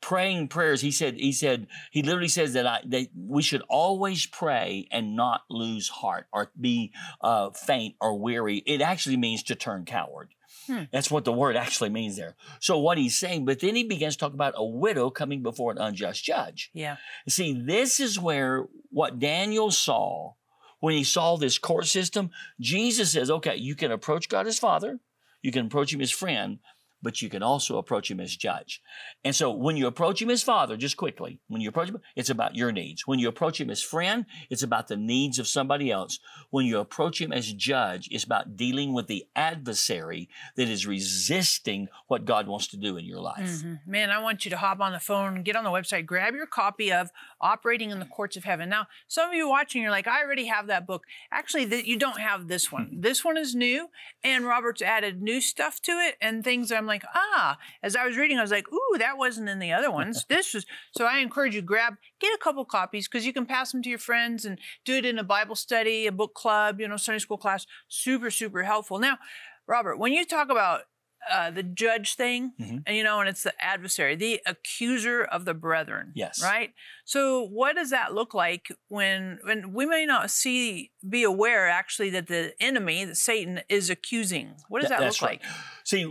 praying 0.00 0.48
prayers. 0.48 0.82
He 0.82 0.90
said, 0.90 1.14
he 1.14 1.32
said, 1.32 1.68
he 1.90 2.02
literally 2.02 2.28
says 2.28 2.52
that 2.52 2.66
I 2.66 2.80
that 2.86 3.08
we 3.16 3.42
should 3.42 3.62
always 3.68 4.26
pray 4.26 4.86
and 4.90 5.16
not 5.16 5.42
lose 5.48 5.88
heart 5.88 6.26
or 6.32 6.50
be 6.60 6.92
uh, 7.22 7.50
faint 7.50 7.94
or 8.00 8.18
weary. 8.18 8.58
It 8.66 8.82
actually 8.82 9.16
means 9.16 9.42
to 9.44 9.54
turn 9.54 9.84
coward. 9.84 10.34
Hmm. 10.66 10.84
That's 10.92 11.10
what 11.10 11.24
the 11.24 11.32
word 11.32 11.56
actually 11.56 11.90
means 11.90 12.16
there. 12.16 12.36
So 12.60 12.78
what 12.78 12.98
he's 12.98 13.18
saying, 13.18 13.44
but 13.44 13.60
then 13.60 13.74
he 13.74 13.84
begins 13.84 14.14
to 14.16 14.20
talk 14.20 14.34
about 14.34 14.54
a 14.56 14.64
widow 14.64 15.10
coming 15.10 15.42
before 15.42 15.72
an 15.72 15.78
unjust 15.78 16.24
judge. 16.24 16.70
Yeah. 16.72 16.96
See, 17.28 17.52
this 17.52 18.00
is 18.00 18.18
where 18.18 18.66
what 18.90 19.18
Daniel 19.18 19.70
saw 19.70 20.34
when 20.82 20.94
he 20.94 21.04
saw 21.04 21.36
this 21.36 21.58
court 21.58 21.86
system, 21.86 22.30
Jesus 22.58 23.12
says, 23.12 23.30
okay, 23.30 23.54
you 23.54 23.76
can 23.76 23.92
approach 23.92 24.28
God 24.28 24.48
as 24.48 24.58
Father, 24.58 24.98
you 25.40 25.52
can 25.52 25.66
approach 25.66 25.94
him 25.94 26.00
as 26.00 26.10
friend, 26.10 26.58
but 27.02 27.20
you 27.20 27.28
can 27.28 27.42
also 27.42 27.78
approach 27.78 28.10
him 28.10 28.20
as 28.20 28.36
judge. 28.36 28.80
And 29.24 29.34
so 29.34 29.50
when 29.50 29.76
you 29.76 29.86
approach 29.86 30.22
him 30.22 30.30
as 30.30 30.42
Father, 30.42 30.76
just 30.76 30.96
quickly, 30.96 31.40
when 31.48 31.60
you 31.60 31.68
approach 31.68 31.88
him, 31.88 32.00
it's 32.16 32.30
about 32.30 32.54
your 32.54 32.72
needs. 32.72 33.06
When 33.06 33.18
you 33.18 33.28
approach 33.28 33.60
him 33.60 33.70
as 33.70 33.82
friend, 33.82 34.24
it's 34.50 34.62
about 34.62 34.88
the 34.88 34.96
needs 34.96 35.38
of 35.38 35.46
somebody 35.48 35.90
else. 35.90 36.18
When 36.50 36.66
you 36.66 36.78
approach 36.78 37.20
him 37.20 37.32
as 37.32 37.52
judge, 37.52 38.08
it's 38.10 38.24
about 38.24 38.56
dealing 38.56 38.92
with 38.92 39.06
the 39.08 39.26
adversary 39.34 40.28
that 40.56 40.68
is 40.68 40.86
resisting 40.86 41.88
what 42.08 42.24
God 42.24 42.46
wants 42.46 42.66
to 42.68 42.76
do 42.76 42.96
in 42.96 43.04
your 43.04 43.20
life. 43.20 43.38
Mhm. 43.48 43.80
Man, 43.86 44.10
I 44.10 44.18
want 44.18 44.44
you 44.44 44.50
to 44.50 44.56
hop 44.56 44.80
on 44.80 44.92
the 44.92 45.00
phone, 45.00 45.42
get 45.42 45.56
on 45.56 45.64
the 45.64 45.70
website, 45.70 46.06
grab 46.06 46.34
your 46.34 46.46
copy 46.46 46.92
of 46.92 47.10
Operating 47.40 47.90
in 47.90 47.98
the 47.98 48.06
Courts 48.06 48.36
of 48.36 48.44
Heaven. 48.44 48.68
Now, 48.68 48.86
some 49.08 49.28
of 49.30 49.34
you 49.34 49.48
watching, 49.48 49.82
you're 49.82 49.90
like, 49.90 50.06
I 50.06 50.22
already 50.22 50.46
have 50.46 50.66
that 50.68 50.86
book. 50.86 51.04
Actually, 51.30 51.66
th- 51.66 51.86
you 51.86 51.96
don't 51.98 52.20
have 52.20 52.48
this 52.48 52.70
one. 52.70 53.00
This 53.00 53.24
one 53.24 53.36
is 53.36 53.54
new, 53.54 53.88
and 54.22 54.44
Robert's 54.44 54.82
added 54.82 55.22
new 55.22 55.40
stuff 55.40 55.80
to 55.82 55.92
it 55.92 56.16
and 56.20 56.44
things 56.44 56.70
I'm 56.70 56.86
like, 56.86 56.91
ah. 57.14 57.58
As 57.82 57.96
I 57.96 58.06
was 58.06 58.16
reading, 58.16 58.38
I 58.38 58.42
was 58.42 58.50
like, 58.50 58.70
ooh, 58.72 58.98
that 58.98 59.16
wasn't 59.16 59.48
in 59.48 59.58
the 59.58 59.72
other 59.72 59.90
ones. 59.90 60.26
This 60.32 60.54
was. 60.54 60.66
So 60.96 61.04
I 61.04 61.18
encourage 61.18 61.54
you, 61.54 61.62
grab, 61.62 61.94
get 62.20 62.34
a 62.34 62.38
couple 62.38 62.64
copies 62.64 63.08
because 63.08 63.26
you 63.26 63.32
can 63.32 63.46
pass 63.46 63.72
them 63.72 63.82
to 63.82 63.88
your 63.88 63.98
friends 63.98 64.44
and 64.44 64.58
do 64.84 64.94
it 64.94 65.04
in 65.04 65.18
a 65.18 65.24
Bible 65.24 65.54
study, 65.54 66.06
a 66.06 66.12
book 66.12 66.34
club, 66.34 66.80
you 66.80 66.88
know, 66.88 66.96
Sunday 66.96 67.18
school 67.18 67.38
class. 67.38 67.66
Super, 67.88 68.30
super 68.30 68.62
helpful. 68.62 68.98
Now, 68.98 69.18
Robert, 69.66 69.98
when 69.98 70.12
you 70.12 70.24
talk 70.24 70.50
about 70.50 70.82
uh, 71.30 71.50
the 71.50 71.62
judge 71.62 72.14
thing, 72.16 72.52
Mhm. 72.60 72.82
and 72.86 72.96
you 72.96 73.04
know, 73.04 73.20
and 73.20 73.28
it's 73.28 73.42
the 73.42 73.54
adversary, 73.62 74.16
the 74.16 74.40
accuser 74.44 75.22
of 75.22 75.44
the 75.44 75.54
brethren. 75.54 76.12
Yes. 76.14 76.42
Right. 76.42 76.72
So, 77.04 77.42
what 77.42 77.76
does 77.76 77.90
that 77.90 78.12
look 78.14 78.34
like 78.34 78.72
when 78.88 79.38
when 79.44 79.72
we 79.72 79.86
may 79.86 80.04
not 80.06 80.30
see, 80.30 80.90
be 81.08 81.22
aware 81.22 81.68
actually 81.68 82.10
that 82.10 82.26
the 82.26 82.54
enemy, 82.60 83.04
that 83.04 83.16
Satan, 83.16 83.60
is 83.68 83.90
accusing? 83.90 84.56
What 84.68 84.80
does 84.80 84.90
Th- 84.90 84.98
that 85.00 85.06
look 85.06 85.22
right. 85.22 85.40
like? 85.42 85.52
See, 85.84 86.02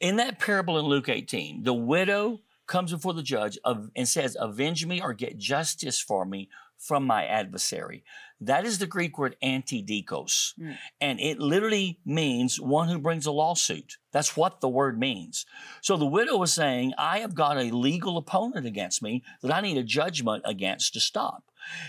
in 0.00 0.16
that 0.16 0.38
parable 0.38 0.78
in 0.78 0.86
Luke 0.86 1.08
18, 1.08 1.62
the 1.62 1.74
widow 1.74 2.40
comes 2.66 2.90
before 2.92 3.14
the 3.14 3.22
judge 3.22 3.56
of, 3.64 3.90
and 3.94 4.08
says, 4.08 4.36
Avenge 4.40 4.84
me 4.86 5.00
or 5.00 5.12
get 5.14 5.38
justice 5.38 6.00
for 6.00 6.24
me 6.24 6.48
from 6.78 7.04
my 7.04 7.24
adversary. 7.24 8.04
That 8.40 8.66
is 8.66 8.78
the 8.78 8.86
Greek 8.86 9.18
word 9.18 9.36
antidikos. 9.42 10.54
Mm. 10.60 10.76
And 11.00 11.20
it 11.20 11.38
literally 11.38 12.00
means 12.04 12.60
one 12.60 12.88
who 12.88 12.98
brings 12.98 13.26
a 13.26 13.32
lawsuit. 13.32 13.96
That's 14.12 14.36
what 14.36 14.60
the 14.60 14.68
word 14.68 14.98
means. 14.98 15.46
So 15.80 15.96
the 15.96 16.06
widow 16.06 16.42
is 16.42 16.52
saying, 16.52 16.92
I 16.98 17.20
have 17.20 17.34
got 17.34 17.56
a 17.56 17.74
legal 17.74 18.18
opponent 18.18 18.66
against 18.66 19.02
me 19.02 19.24
that 19.42 19.54
I 19.54 19.62
need 19.62 19.78
a 19.78 19.82
judgment 19.82 20.42
against 20.44 20.92
to 20.94 21.00
stop. 21.00 21.44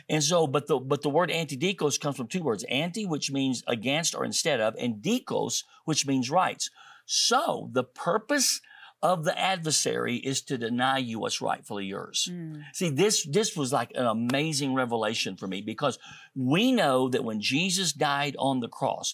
And 0.09 0.23
so, 0.23 0.47
but 0.47 0.67
the 0.67 0.79
but 0.79 1.03
the 1.03 1.09
word 1.09 1.29
antidikos 1.29 1.99
comes 1.99 2.17
from 2.17 2.27
two 2.27 2.41
words: 2.41 2.63
anti, 2.63 3.05
which 3.05 3.31
means 3.31 3.63
against 3.67 4.15
or 4.15 4.25
instead 4.25 4.59
of, 4.59 4.75
and 4.79 5.03
dikos, 5.03 5.63
which 5.85 6.07
means 6.07 6.31
rights. 6.31 6.71
So 7.05 7.69
the 7.73 7.83
purpose 7.83 8.59
of 9.01 9.23
the 9.23 9.37
adversary 9.37 10.15
is 10.15 10.41
to 10.41 10.57
deny 10.57 10.97
you 10.97 11.19
what's 11.19 11.41
rightfully 11.41 11.85
yours. 11.85 12.27
Mm. 12.31 12.63
See, 12.73 12.89
this 12.89 13.25
this 13.25 13.55
was 13.55 13.71
like 13.71 13.91
an 13.95 14.05
amazing 14.05 14.73
revelation 14.73 15.35
for 15.35 15.47
me 15.47 15.61
because 15.61 15.99
we 16.35 16.71
know 16.71 17.09
that 17.09 17.23
when 17.23 17.41
Jesus 17.41 17.93
died 17.93 18.35
on 18.39 18.59
the 18.59 18.67
cross, 18.67 19.13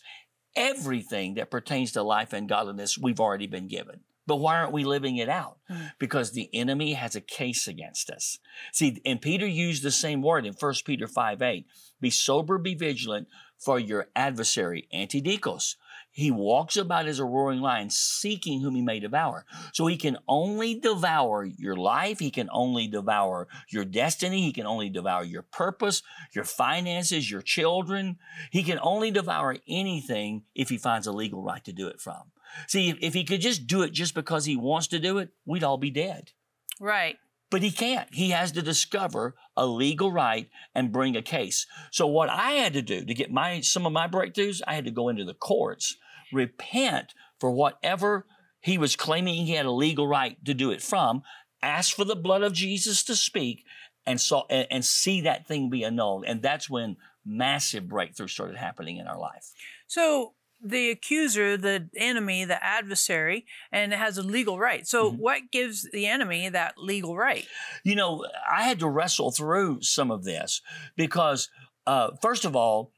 everything 0.55 1.35
that 1.35 1.51
pertains 1.51 1.91
to 1.93 2.03
life 2.03 2.33
and 2.33 2.47
godliness 2.47 2.97
we've 2.97 3.19
already 3.19 3.47
been 3.47 3.67
given. 3.67 4.01
But 4.25 4.37
why 4.37 4.55
aren't 4.57 4.71
we 4.71 4.85
living 4.85 5.17
it 5.17 5.27
out? 5.27 5.57
Mm. 5.69 5.91
Because 5.99 6.31
the 6.31 6.49
enemy 6.53 6.93
has 6.93 7.15
a 7.15 7.21
case 7.21 7.67
against 7.67 8.09
us. 8.09 8.39
See, 8.71 9.01
and 9.05 9.21
Peter 9.21 9.45
used 9.45 9.83
the 9.83 9.91
same 9.91 10.21
word 10.21 10.45
in 10.45 10.53
1 10.53 10.73
Peter 10.85 11.07
5 11.07 11.41
8. 11.41 11.65
Be 11.99 12.09
sober, 12.09 12.57
be 12.57 12.73
vigilant 12.73 13.27
for 13.63 13.79
your 13.79 14.07
adversary, 14.15 14.87
Antidikos. 14.93 15.75
He 16.11 16.29
walks 16.29 16.77
about 16.77 17.07
as 17.07 17.17
a 17.17 17.25
roaring 17.25 17.59
lion, 17.59 17.89
seeking 17.89 18.61
whom 18.61 18.75
he 18.75 18.83
may 18.83 18.99
devour. 18.99 19.45
So 19.73 19.87
he 19.87 19.97
can 19.97 20.17
only 20.27 20.75
devour 20.75 21.43
your 21.43 21.75
life. 21.75 22.19
He 22.19 22.29
can 22.29 22.49
only 22.51 22.87
devour 22.87 23.47
your 23.69 23.83
destiny. 23.83 24.43
He 24.43 24.53
can 24.53 24.67
only 24.67 24.89
devour 24.89 25.23
your 25.23 25.41
purpose, 25.41 26.03
your 26.31 26.43
finances, 26.43 27.31
your 27.31 27.41
children. 27.41 28.19
He 28.51 28.61
can 28.61 28.77
only 28.83 29.09
devour 29.09 29.57
anything 29.67 30.43
if 30.53 30.69
he 30.69 30.77
finds 30.77 31.07
a 31.07 31.11
legal 31.11 31.41
right 31.41 31.63
to 31.63 31.73
do 31.73 31.87
it 31.87 31.99
from. 31.99 32.31
See, 32.67 32.89
if, 32.89 32.97
if 33.01 33.13
he 33.15 33.23
could 33.23 33.41
just 33.41 33.65
do 33.65 33.81
it 33.81 33.91
just 33.91 34.13
because 34.13 34.45
he 34.45 34.55
wants 34.55 34.87
to 34.89 34.99
do 34.99 35.17
it, 35.17 35.29
we'd 35.47 35.63
all 35.63 35.77
be 35.77 35.89
dead. 35.89 36.31
Right. 36.79 37.17
But 37.53 37.61
he 37.61 37.69
can't. 37.69 38.11
He 38.11 38.31
has 38.31 38.51
to 38.53 38.63
discover 38.63 39.35
a 39.55 39.67
legal 39.67 40.11
right 40.11 40.49
and 40.73 40.91
bring 40.91 41.15
a 41.15 41.21
case. 41.21 41.67
So 41.91 42.07
what 42.07 42.27
I 42.27 42.53
had 42.53 42.73
to 42.73 42.81
do 42.81 43.05
to 43.05 43.13
get 43.13 43.31
my 43.31 43.61
some 43.61 43.85
of 43.85 43.93
my 43.93 44.07
breakthroughs, 44.07 44.63
I 44.65 44.73
had 44.73 44.85
to 44.85 44.91
go 44.91 45.07
into 45.07 45.23
the 45.23 45.35
courts, 45.35 45.95
repent 46.31 47.13
for 47.39 47.51
whatever 47.51 48.25
he 48.59 48.79
was 48.79 48.95
claiming 48.95 49.45
he 49.45 49.53
had 49.53 49.67
a 49.67 49.71
legal 49.71 50.07
right 50.07 50.43
to 50.45 50.55
do 50.55 50.71
it 50.71 50.81
from, 50.81 51.21
ask 51.61 51.95
for 51.95 52.05
the 52.05 52.15
blood 52.15 52.41
of 52.41 52.53
Jesus 52.53 53.03
to 53.03 53.15
speak, 53.15 53.65
and 54.03 54.19
saw 54.19 54.47
and, 54.49 54.65
and 54.71 54.83
see 54.83 55.21
that 55.21 55.45
thing 55.45 55.69
be 55.69 55.85
annulled. 55.85 56.25
And 56.25 56.41
that's 56.41 56.71
when 56.71 56.97
massive 57.23 57.87
breakthrough 57.87 58.29
started 58.29 58.57
happening 58.57 58.97
in 58.97 59.05
our 59.05 59.19
life. 59.19 59.51
So 59.85 60.33
the 60.63 60.89
accuser, 60.91 61.57
the 61.57 61.89
enemy, 61.95 62.45
the 62.45 62.63
adversary, 62.63 63.45
and 63.71 63.91
it 63.91 63.97
has 63.99 64.17
a 64.17 64.23
legal 64.23 64.57
right. 64.57 64.87
So, 64.87 65.11
Mhm. 65.11 65.17
what 65.17 65.51
gives 65.51 65.89
the 65.91 66.07
enemy 66.07 66.49
that 66.49 66.77
legal 66.77 67.17
right? 67.17 67.45
You 67.83 67.95
know, 67.95 68.25
I 68.49 68.63
had 68.63 68.79
to 68.79 68.87
wrestle 68.87 69.31
through 69.31 69.81
some 69.81 70.09
of 70.09 70.23
this 70.23 70.61
because, 70.95 71.49
uh, 71.85 72.11
first 72.21 72.45
of 72.45 72.55
all, 72.55 72.93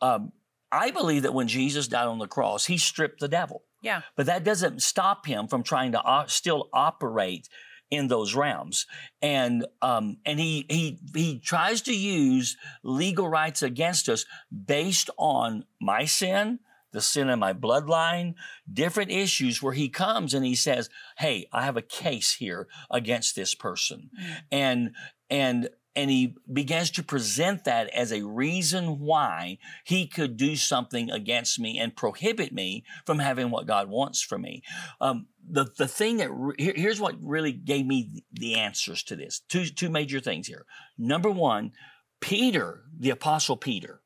um, 0.00 0.32
I 0.72 0.90
believe 0.92 1.22
that 1.22 1.34
when 1.34 1.48
Jesus 1.48 1.88
died 1.88 2.06
on 2.06 2.18
the 2.18 2.26
cross, 2.28 2.66
he 2.66 2.78
stripped 2.78 3.20
the 3.20 3.28
devil. 3.28 3.64
Yeah. 3.82 4.02
But 4.16 4.26
that 4.26 4.44
doesn't 4.44 4.82
stop 4.82 5.26
him 5.26 5.48
from 5.48 5.62
trying 5.62 5.92
to 5.92 6.02
o- 6.10 6.26
still 6.26 6.68
operate 6.72 7.48
in 7.90 8.06
those 8.08 8.34
realms. 8.36 8.86
And 9.20 9.66
um, 9.82 10.18
and 10.24 10.38
he 10.38 10.64
he 10.70 10.98
he 11.14 11.38
tries 11.40 11.82
to 11.82 11.94
use 11.94 12.56
legal 12.84 13.28
rights 13.28 13.62
against 13.62 14.08
us 14.08 14.24
based 14.66 15.10
on 15.18 15.64
my 15.80 16.04
sin, 16.04 16.60
the 16.92 17.00
sin 17.00 17.28
in 17.28 17.38
my 17.38 17.52
bloodline, 17.52 18.34
different 18.72 19.10
issues 19.10 19.62
where 19.62 19.72
he 19.72 19.88
comes 19.88 20.34
and 20.34 20.44
he 20.44 20.54
says, 20.54 20.88
"Hey, 21.18 21.46
I 21.52 21.64
have 21.64 21.76
a 21.76 21.82
case 21.82 22.34
here 22.34 22.68
against 22.90 23.36
this 23.36 23.54
person." 23.54 24.10
Mm. 24.18 24.42
And 24.50 24.94
and 25.30 25.68
and 25.96 26.10
he 26.10 26.36
begins 26.50 26.90
to 26.92 27.02
present 27.02 27.64
that 27.64 27.88
as 27.88 28.12
a 28.12 28.22
reason 28.22 29.00
why 29.00 29.58
he 29.84 30.06
could 30.06 30.36
do 30.36 30.54
something 30.54 31.10
against 31.10 31.58
me 31.58 31.78
and 31.78 31.96
prohibit 31.96 32.52
me 32.52 32.84
from 33.04 33.18
having 33.18 33.50
what 33.50 33.66
God 33.66 33.88
wants 33.88 34.22
for 34.22 34.38
me. 34.38 34.62
Um, 35.00 35.26
the 35.48 35.66
the 35.76 35.88
thing 35.88 36.18
that 36.18 36.30
re- 36.30 36.54
here's 36.58 37.00
what 37.00 37.16
really 37.20 37.52
gave 37.52 37.86
me 37.86 38.22
the 38.32 38.54
answers 38.54 39.02
to 39.04 39.16
this. 39.16 39.40
Two 39.48 39.66
two 39.66 39.90
major 39.90 40.20
things 40.20 40.46
here. 40.46 40.64
Number 40.96 41.30
one, 41.30 41.72
Peter, 42.20 42.84
the 42.96 43.10
apostle 43.10 43.56
Peter, 43.56 43.99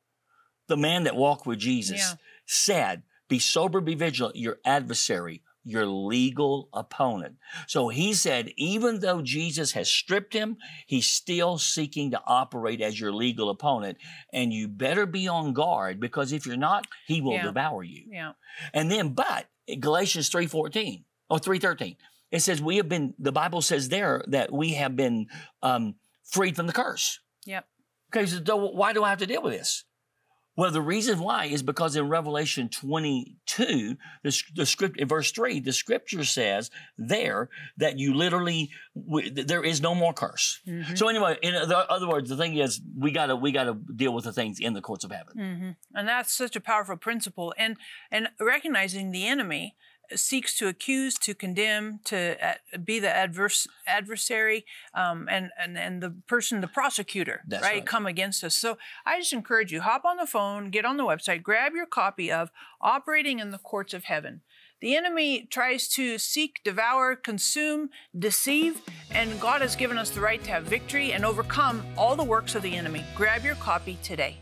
the 0.67 0.77
man 0.77 1.03
that 1.03 1.15
walked 1.15 1.45
with 1.45 1.59
Jesus, 1.59 1.99
Yeah. 1.99 2.13
said, 2.45 3.03
"Be 3.27 3.39
sober, 3.39 3.81
be 3.81 3.95
vigilant. 3.95 4.35
Your 4.35 4.59
adversary." 4.65 5.41
your 5.67 5.87
legal 5.87 6.69
opponent. 6.73 7.37
So 7.65 7.87
he 7.89 8.13
said, 8.13 8.51
even 8.55 8.99
though 8.99 9.23
Jesus 9.23 9.71
has 9.71 9.89
stripped 9.89 10.31
him, 10.31 10.57
he's 10.85 11.09
still 11.09 11.57
seeking 11.57 12.11
to 12.11 12.21
operate 12.27 12.81
as 12.81 12.99
your 12.99 13.11
legal 13.11 13.49
opponent. 13.49 13.97
And 14.31 14.53
you 14.53 14.67
better 14.67 15.07
be 15.07 15.27
on 15.27 15.53
guard 15.53 15.99
because 15.99 16.31
if 16.33 16.45
you're 16.45 16.55
not, 16.55 16.85
he 17.07 17.19
will 17.19 17.33
Yeah. 17.33 17.45
devour 17.45 17.81
you. 17.83 18.03
Yeah. 18.11 18.33
And 18.75 18.91
then, 18.91 19.13
but 19.15 19.47
Galatians 19.79 20.29
3.14 20.29 21.03
or 21.31 21.39
3.13, 21.39 21.97
it 22.29 22.41
says 22.41 22.61
we 22.61 22.77
have 22.77 22.87
been, 22.87 23.15
the 23.17 23.31
Bible 23.31 23.63
says 23.63 23.89
there 23.89 24.23
that 24.27 24.53
we 24.53 24.75
have 24.75 24.95
been 24.95 25.25
um, 25.63 25.95
freed 26.21 26.55
from 26.55 26.67
the 26.67 26.73
curse. 26.73 27.21
Yep. 27.47 27.67
Okay, 28.15 28.27
so 28.27 28.55
why 28.55 28.93
do 28.93 29.03
I 29.03 29.09
have 29.09 29.17
to 29.17 29.25
deal 29.25 29.41
with 29.41 29.53
this? 29.53 29.83
Well, 30.57 30.71
the 30.71 30.81
reason 30.81 31.19
why 31.19 31.45
is 31.45 31.61
because 31.63 31.95
in 31.95 32.07
Revelation 32.07 32.69
22, 32.69 33.97
the, 34.23 34.43
the 34.55 34.65
script 34.65 34.97
in 34.97 35.07
verse 35.07 35.31
3, 35.31 35.59
the 35.59 35.73
scripture 35.73 36.23
says 36.23 36.71
there 36.97 37.49
that 37.77 37.99
you 37.99 38.13
literally 38.13 38.69
w- 38.95 39.31
there 39.31 39.63
is 39.63 39.81
no 39.81 39.93
more 39.93 40.13
curse. 40.13 40.61
Mhm. 40.67 40.97
So 40.97 41.07
anyway, 41.09 41.37
in 41.41 41.55
other 41.55 41.85
other 41.89 42.07
words, 42.07 42.29
the 42.29 42.37
thing 42.37 42.55
is 42.57 42.81
we 42.97 43.11
got 43.11 43.27
to 43.27 43.35
we 43.35 43.51
got 43.51 43.65
to 43.65 43.73
deal 43.95 44.13
with 44.13 44.23
the 44.25 44.33
things 44.33 44.59
in 44.59 44.73
the 44.73 44.81
courts 44.81 45.03
of 45.03 45.11
heaven. 45.11 45.33
hmm 45.37 45.97
And 45.97 46.07
that's 46.07 46.33
such 46.33 46.55
a 46.55 46.61
powerful 46.61 46.97
principle. 46.97 47.53
And 47.57 47.77
and 48.11 48.29
recognizing 48.39 49.11
the 49.11 49.27
enemy 49.27 49.75
seeks 50.13 50.57
to 50.57 50.67
accuse, 50.67 51.15
to 51.15 51.33
condemn, 51.33 51.99
to 52.05 52.37
be 52.83 52.99
the 52.99 53.09
adverse 53.09 53.67
adversary, 53.87 54.65
um, 54.93 55.27
and 55.29 55.51
and 55.59 55.77
and 55.77 56.01
the 56.01 56.15
person, 56.27 56.61
the 56.61 56.67
prosecutor, 56.67 57.41
right, 57.49 57.61
right. 57.61 57.85
come 57.85 58.05
against 58.05 58.43
us. 58.43 58.55
So 58.55 58.77
I 59.05 59.19
just 59.19 59.33
encourage 59.33 59.71
you: 59.71 59.81
hop 59.81 60.05
on 60.05 60.17
the 60.17 60.27
phone, 60.27 60.69
get 60.69 60.85
on 60.85 60.97
the 60.97 61.03
website, 61.03 61.43
grab 61.43 61.73
your 61.73 61.85
copy 61.85 62.31
of 62.31 62.51
"Operating 62.81 63.39
in 63.39 63.51
the 63.51 63.57
Courts 63.57 63.93
of 63.93 64.05
Heaven." 64.05 64.41
The 64.81 64.95
enemy 64.95 65.47
tries 65.49 65.87
to 65.89 66.17
seek, 66.17 66.61
devour, 66.63 67.15
consume, 67.15 67.89
deceive, 68.17 68.81
and 69.09 69.39
God 69.39 69.61
has 69.61 69.75
given 69.75 69.97
us 69.97 70.09
the 70.09 70.19
right 70.21 70.43
to 70.43 70.51
have 70.51 70.63
victory 70.63 71.13
and 71.13 71.25
overcome 71.25 71.83
all 71.97 72.15
the 72.15 72.23
works 72.23 72.55
of 72.55 72.61
the 72.61 72.75
enemy. 72.75 73.03
Grab 73.15 73.43
your 73.43 73.55
copy 73.55 73.97
today. 74.03 74.37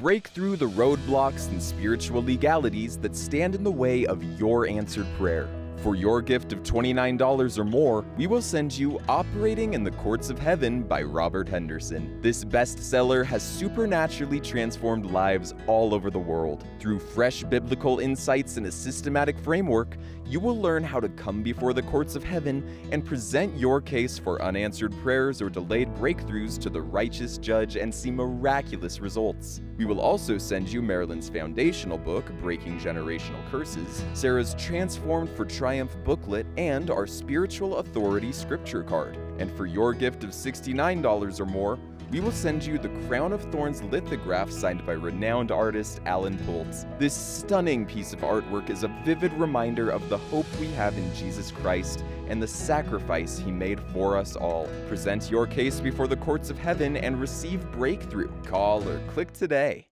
Break 0.00 0.28
through 0.28 0.56
the 0.56 0.66
roadblocks 0.66 1.48
and 1.48 1.62
spiritual 1.62 2.22
legalities 2.22 2.96
that 3.00 3.14
stand 3.14 3.54
in 3.54 3.62
the 3.62 3.70
way 3.70 4.06
of 4.06 4.24
your 4.40 4.66
answered 4.66 5.06
prayer. 5.18 5.46
For 5.82 5.94
your 5.94 6.22
gift 6.22 6.54
of 6.54 6.62
$29 6.62 7.58
or 7.58 7.64
more, 7.64 8.06
we 8.16 8.26
will 8.26 8.40
send 8.40 8.72
you 8.72 8.98
Operating 9.10 9.74
in 9.74 9.84
the 9.84 9.90
Courts 9.90 10.30
of 10.30 10.38
Heaven 10.38 10.84
by 10.84 11.02
Robert 11.02 11.50
Henderson. 11.50 12.18
This 12.22 12.46
bestseller 12.46 13.26
has 13.26 13.42
supernaturally 13.42 14.40
transformed 14.40 15.04
lives 15.10 15.52
all 15.66 15.92
over 15.92 16.10
the 16.10 16.18
world. 16.18 16.64
Through 16.78 17.00
fresh 17.00 17.44
biblical 17.44 17.98
insights 17.98 18.56
and 18.56 18.66
a 18.66 18.72
systematic 18.72 19.38
framework, 19.38 19.98
you 20.30 20.38
will 20.38 20.60
learn 20.60 20.84
how 20.84 21.00
to 21.00 21.08
come 21.08 21.42
before 21.42 21.72
the 21.72 21.82
courts 21.82 22.14
of 22.14 22.22
heaven 22.22 22.62
and 22.92 23.04
present 23.04 23.56
your 23.58 23.80
case 23.80 24.16
for 24.16 24.40
unanswered 24.40 24.94
prayers 25.02 25.42
or 25.42 25.50
delayed 25.50 25.92
breakthroughs 25.96 26.56
to 26.60 26.70
the 26.70 26.80
righteous 26.80 27.36
judge 27.36 27.74
and 27.74 27.92
see 27.92 28.12
miraculous 28.12 29.00
results. 29.00 29.60
We 29.76 29.86
will 29.86 30.00
also 30.00 30.38
send 30.38 30.68
you 30.68 30.82
Marilyn's 30.82 31.28
foundational 31.28 31.98
book, 31.98 32.30
Breaking 32.40 32.78
Generational 32.78 33.44
Curses, 33.50 34.04
Sarah's 34.14 34.54
Transformed 34.54 35.30
for 35.30 35.44
Triumph 35.44 35.96
booklet, 36.04 36.46
and 36.56 36.90
our 36.90 37.08
Spiritual 37.08 37.78
Authority 37.78 38.30
scripture 38.30 38.84
card. 38.84 39.18
And 39.40 39.50
for 39.56 39.66
your 39.66 39.92
gift 39.92 40.22
of 40.22 40.30
$69 40.30 41.40
or 41.40 41.46
more, 41.46 41.78
we 42.10 42.18
will 42.18 42.32
send 42.32 42.64
you 42.64 42.76
the 42.76 42.88
Crown 43.06 43.32
of 43.32 43.42
Thorns 43.52 43.82
lithograph 43.84 44.50
signed 44.50 44.84
by 44.84 44.92
renowned 44.92 45.52
artist 45.52 46.00
Alan 46.06 46.36
Pultz. 46.38 46.84
This 46.98 47.14
stunning 47.14 47.86
piece 47.86 48.12
of 48.12 48.20
artwork 48.20 48.68
is 48.68 48.82
a 48.82 48.88
vivid 49.04 49.32
reminder 49.34 49.90
of 49.90 50.08
the 50.08 50.18
hope 50.18 50.46
we 50.58 50.66
have 50.72 50.98
in 50.98 51.14
Jesus 51.14 51.52
Christ 51.52 52.04
and 52.26 52.42
the 52.42 52.48
sacrifice 52.48 53.38
he 53.38 53.52
made 53.52 53.80
for 53.92 54.16
us 54.16 54.34
all. 54.34 54.68
Present 54.88 55.30
your 55.30 55.46
case 55.46 55.80
before 55.80 56.08
the 56.08 56.16
courts 56.16 56.50
of 56.50 56.58
heaven 56.58 56.96
and 56.96 57.20
receive 57.20 57.70
breakthrough. 57.70 58.30
Call 58.42 58.86
or 58.88 59.00
click 59.08 59.32
today. 59.32 59.86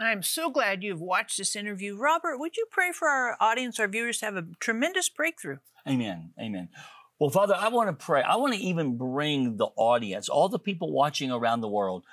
I'm 0.00 0.24
so 0.24 0.50
glad 0.50 0.82
you've 0.82 1.00
watched 1.00 1.38
this 1.38 1.54
interview. 1.54 1.96
Robert, 1.96 2.38
would 2.38 2.56
you 2.56 2.66
pray 2.68 2.90
for 2.90 3.06
our 3.06 3.36
audience, 3.40 3.78
our 3.78 3.86
viewers, 3.86 4.18
to 4.18 4.26
have 4.26 4.36
a 4.36 4.46
tremendous 4.58 5.08
breakthrough? 5.08 5.58
Amen. 5.86 6.32
Amen. 6.40 6.68
Well, 7.18 7.30
Father, 7.30 7.54
I 7.54 7.68
want 7.68 7.88
to 7.88 8.04
pray. 8.04 8.22
I 8.22 8.36
want 8.36 8.54
to 8.54 8.60
even 8.60 8.96
bring 8.96 9.56
the 9.56 9.68
audience, 9.76 10.28
all 10.28 10.48
the 10.48 10.58
people 10.58 10.92
watching 10.92 11.30
around 11.30 11.60
the 11.60 11.68
world, 11.68 12.04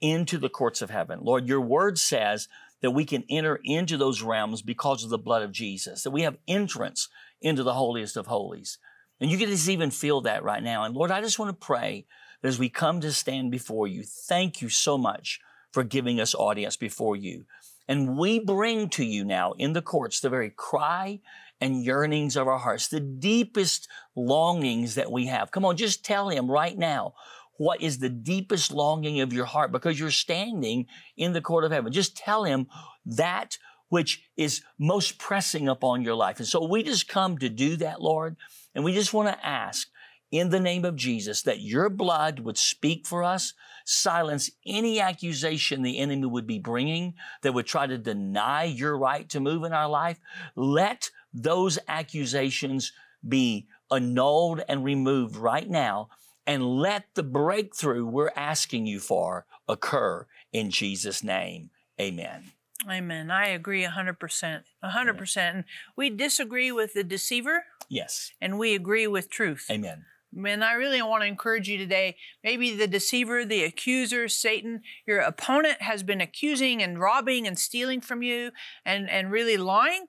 into 0.00 0.38
the 0.38 0.48
courts 0.48 0.82
of 0.82 0.90
heaven. 0.90 1.20
Lord, 1.22 1.48
your 1.48 1.60
word 1.60 1.98
says 1.98 2.48
that 2.82 2.90
we 2.90 3.04
can 3.04 3.24
enter 3.28 3.60
into 3.64 3.96
those 3.96 4.22
realms 4.22 4.62
because 4.62 5.04
of 5.04 5.10
the 5.10 5.18
blood 5.18 5.42
of 5.42 5.52
Jesus, 5.52 6.02
that 6.02 6.10
we 6.10 6.22
have 6.22 6.38
entrance 6.48 7.08
into 7.40 7.62
the 7.62 7.74
holiest 7.74 8.16
of 8.16 8.26
holies. 8.26 8.78
And 9.20 9.30
you 9.30 9.38
can 9.38 9.48
just 9.48 9.68
even 9.68 9.90
feel 9.90 10.22
that 10.22 10.42
right 10.42 10.62
now. 10.62 10.84
And 10.84 10.94
Lord, 10.94 11.10
I 11.10 11.20
just 11.20 11.38
want 11.38 11.50
to 11.50 11.66
pray 11.66 12.06
that 12.42 12.48
as 12.48 12.58
we 12.58 12.68
come 12.68 13.00
to 13.02 13.12
stand 13.12 13.50
before 13.50 13.86
you, 13.86 14.02
thank 14.02 14.62
you 14.62 14.68
so 14.68 14.96
much 14.96 15.40
for 15.72 15.84
giving 15.84 16.20
us 16.20 16.34
audience 16.34 16.76
before 16.76 17.16
you. 17.16 17.44
And 17.86 18.16
we 18.16 18.38
bring 18.38 18.88
to 18.90 19.04
you 19.04 19.24
now 19.24 19.52
in 19.52 19.72
the 19.72 19.82
courts 19.82 20.20
the 20.20 20.30
very 20.30 20.50
cry 20.50 21.20
and 21.60 21.84
yearnings 21.84 22.36
of 22.36 22.48
our 22.48 22.58
hearts, 22.58 22.88
the 22.88 23.00
deepest 23.00 23.88
longings 24.16 24.94
that 24.94 25.12
we 25.12 25.26
have. 25.26 25.50
Come 25.50 25.64
on, 25.64 25.76
just 25.76 26.04
tell 26.04 26.28
him 26.28 26.50
right 26.50 26.76
now 26.76 27.14
what 27.58 27.82
is 27.82 27.98
the 27.98 28.08
deepest 28.08 28.72
longing 28.72 29.20
of 29.20 29.32
your 29.32 29.44
heart 29.44 29.70
because 29.70 30.00
you're 30.00 30.10
standing 30.10 30.86
in 31.16 31.34
the 31.34 31.42
court 31.42 31.64
of 31.64 31.72
heaven. 31.72 31.92
Just 31.92 32.16
tell 32.16 32.44
him 32.44 32.66
that 33.04 33.58
which 33.90 34.22
is 34.36 34.62
most 34.78 35.18
pressing 35.18 35.68
upon 35.68 36.02
your 36.02 36.14
life. 36.14 36.38
And 36.38 36.48
so 36.48 36.66
we 36.66 36.82
just 36.82 37.08
come 37.08 37.36
to 37.38 37.48
do 37.48 37.76
that, 37.76 38.00
Lord. 38.00 38.36
And 38.74 38.84
we 38.84 38.94
just 38.94 39.12
want 39.12 39.28
to 39.28 39.46
ask 39.46 39.88
in 40.30 40.50
the 40.50 40.60
name 40.60 40.84
of 40.84 40.96
Jesus 40.96 41.42
that 41.42 41.60
your 41.60 41.90
blood 41.90 42.40
would 42.40 42.56
speak 42.56 43.06
for 43.06 43.24
us, 43.24 43.52
silence 43.84 44.50
any 44.64 45.00
accusation 45.00 45.82
the 45.82 45.98
enemy 45.98 46.26
would 46.26 46.46
be 46.46 46.58
bringing 46.58 47.14
that 47.42 47.52
would 47.52 47.66
try 47.66 47.86
to 47.86 47.98
deny 47.98 48.64
your 48.64 48.96
right 48.96 49.28
to 49.28 49.40
move 49.40 49.64
in 49.64 49.72
our 49.72 49.88
life. 49.88 50.18
Let 50.54 51.10
those 51.32 51.78
accusations 51.88 52.92
be 53.26 53.66
annulled 53.90 54.62
and 54.68 54.84
removed 54.84 55.36
right 55.36 55.68
now 55.68 56.08
and 56.46 56.64
let 56.64 57.04
the 57.14 57.22
breakthrough 57.22 58.04
we're 58.04 58.32
asking 58.34 58.86
you 58.86 58.98
for 58.98 59.46
occur 59.68 60.26
in 60.52 60.70
Jesus' 60.70 61.22
name. 61.22 61.70
Amen. 62.00 62.52
Amen. 62.88 63.30
I 63.30 63.48
agree 63.48 63.84
100%. 63.84 64.62
100%. 64.82 65.36
And 65.36 65.64
we 65.96 66.08
disagree 66.10 66.72
with 66.72 66.94
the 66.94 67.04
deceiver 67.04 67.64
Yes. 67.88 68.32
and 68.40 68.58
we 68.58 68.74
agree 68.74 69.06
with 69.06 69.28
truth. 69.28 69.66
Amen. 69.70 70.06
And 70.32 70.64
I 70.64 70.72
really 70.74 71.02
want 71.02 71.22
to 71.22 71.26
encourage 71.26 71.68
you 71.68 71.76
today. 71.76 72.16
Maybe 72.44 72.74
the 72.74 72.86
deceiver, 72.86 73.44
the 73.44 73.64
accuser, 73.64 74.28
Satan, 74.28 74.82
your 75.04 75.18
opponent 75.18 75.82
has 75.82 76.04
been 76.04 76.20
accusing 76.20 76.82
and 76.82 77.00
robbing 77.00 77.48
and 77.48 77.58
stealing 77.58 78.00
from 78.00 78.22
you 78.22 78.52
and, 78.84 79.10
and 79.10 79.32
really 79.32 79.56
lying. 79.56 80.06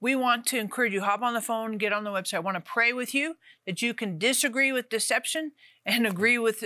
We 0.00 0.14
want 0.14 0.46
to 0.46 0.58
encourage 0.58 0.92
you, 0.92 1.00
hop 1.00 1.22
on 1.22 1.34
the 1.34 1.40
phone, 1.40 1.78
get 1.78 1.92
on 1.92 2.04
the 2.04 2.10
website. 2.10 2.34
I 2.34 2.40
want 2.40 2.56
to 2.56 2.60
pray 2.60 2.92
with 2.92 3.14
you 3.14 3.36
that 3.66 3.80
you 3.80 3.94
can 3.94 4.18
disagree 4.18 4.72
with 4.72 4.88
deception 4.88 5.52
and 5.84 6.06
agree 6.06 6.38
with 6.38 6.64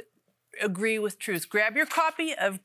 agree 0.60 0.98
with 0.98 1.18
truth. 1.18 1.48
Grab 1.48 1.76
your 1.76 1.86
copy 1.86 2.34
of 2.34 2.60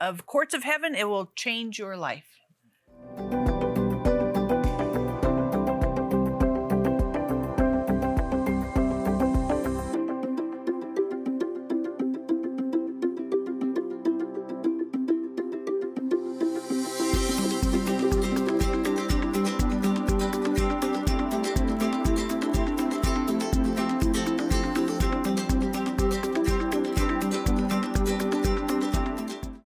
of 0.00 0.26
Courts 0.26 0.54
of 0.54 0.64
Heaven. 0.64 0.94
It 0.94 1.08
will 1.08 1.32
change 1.36 1.78
your 1.78 1.96
life. 1.96 2.24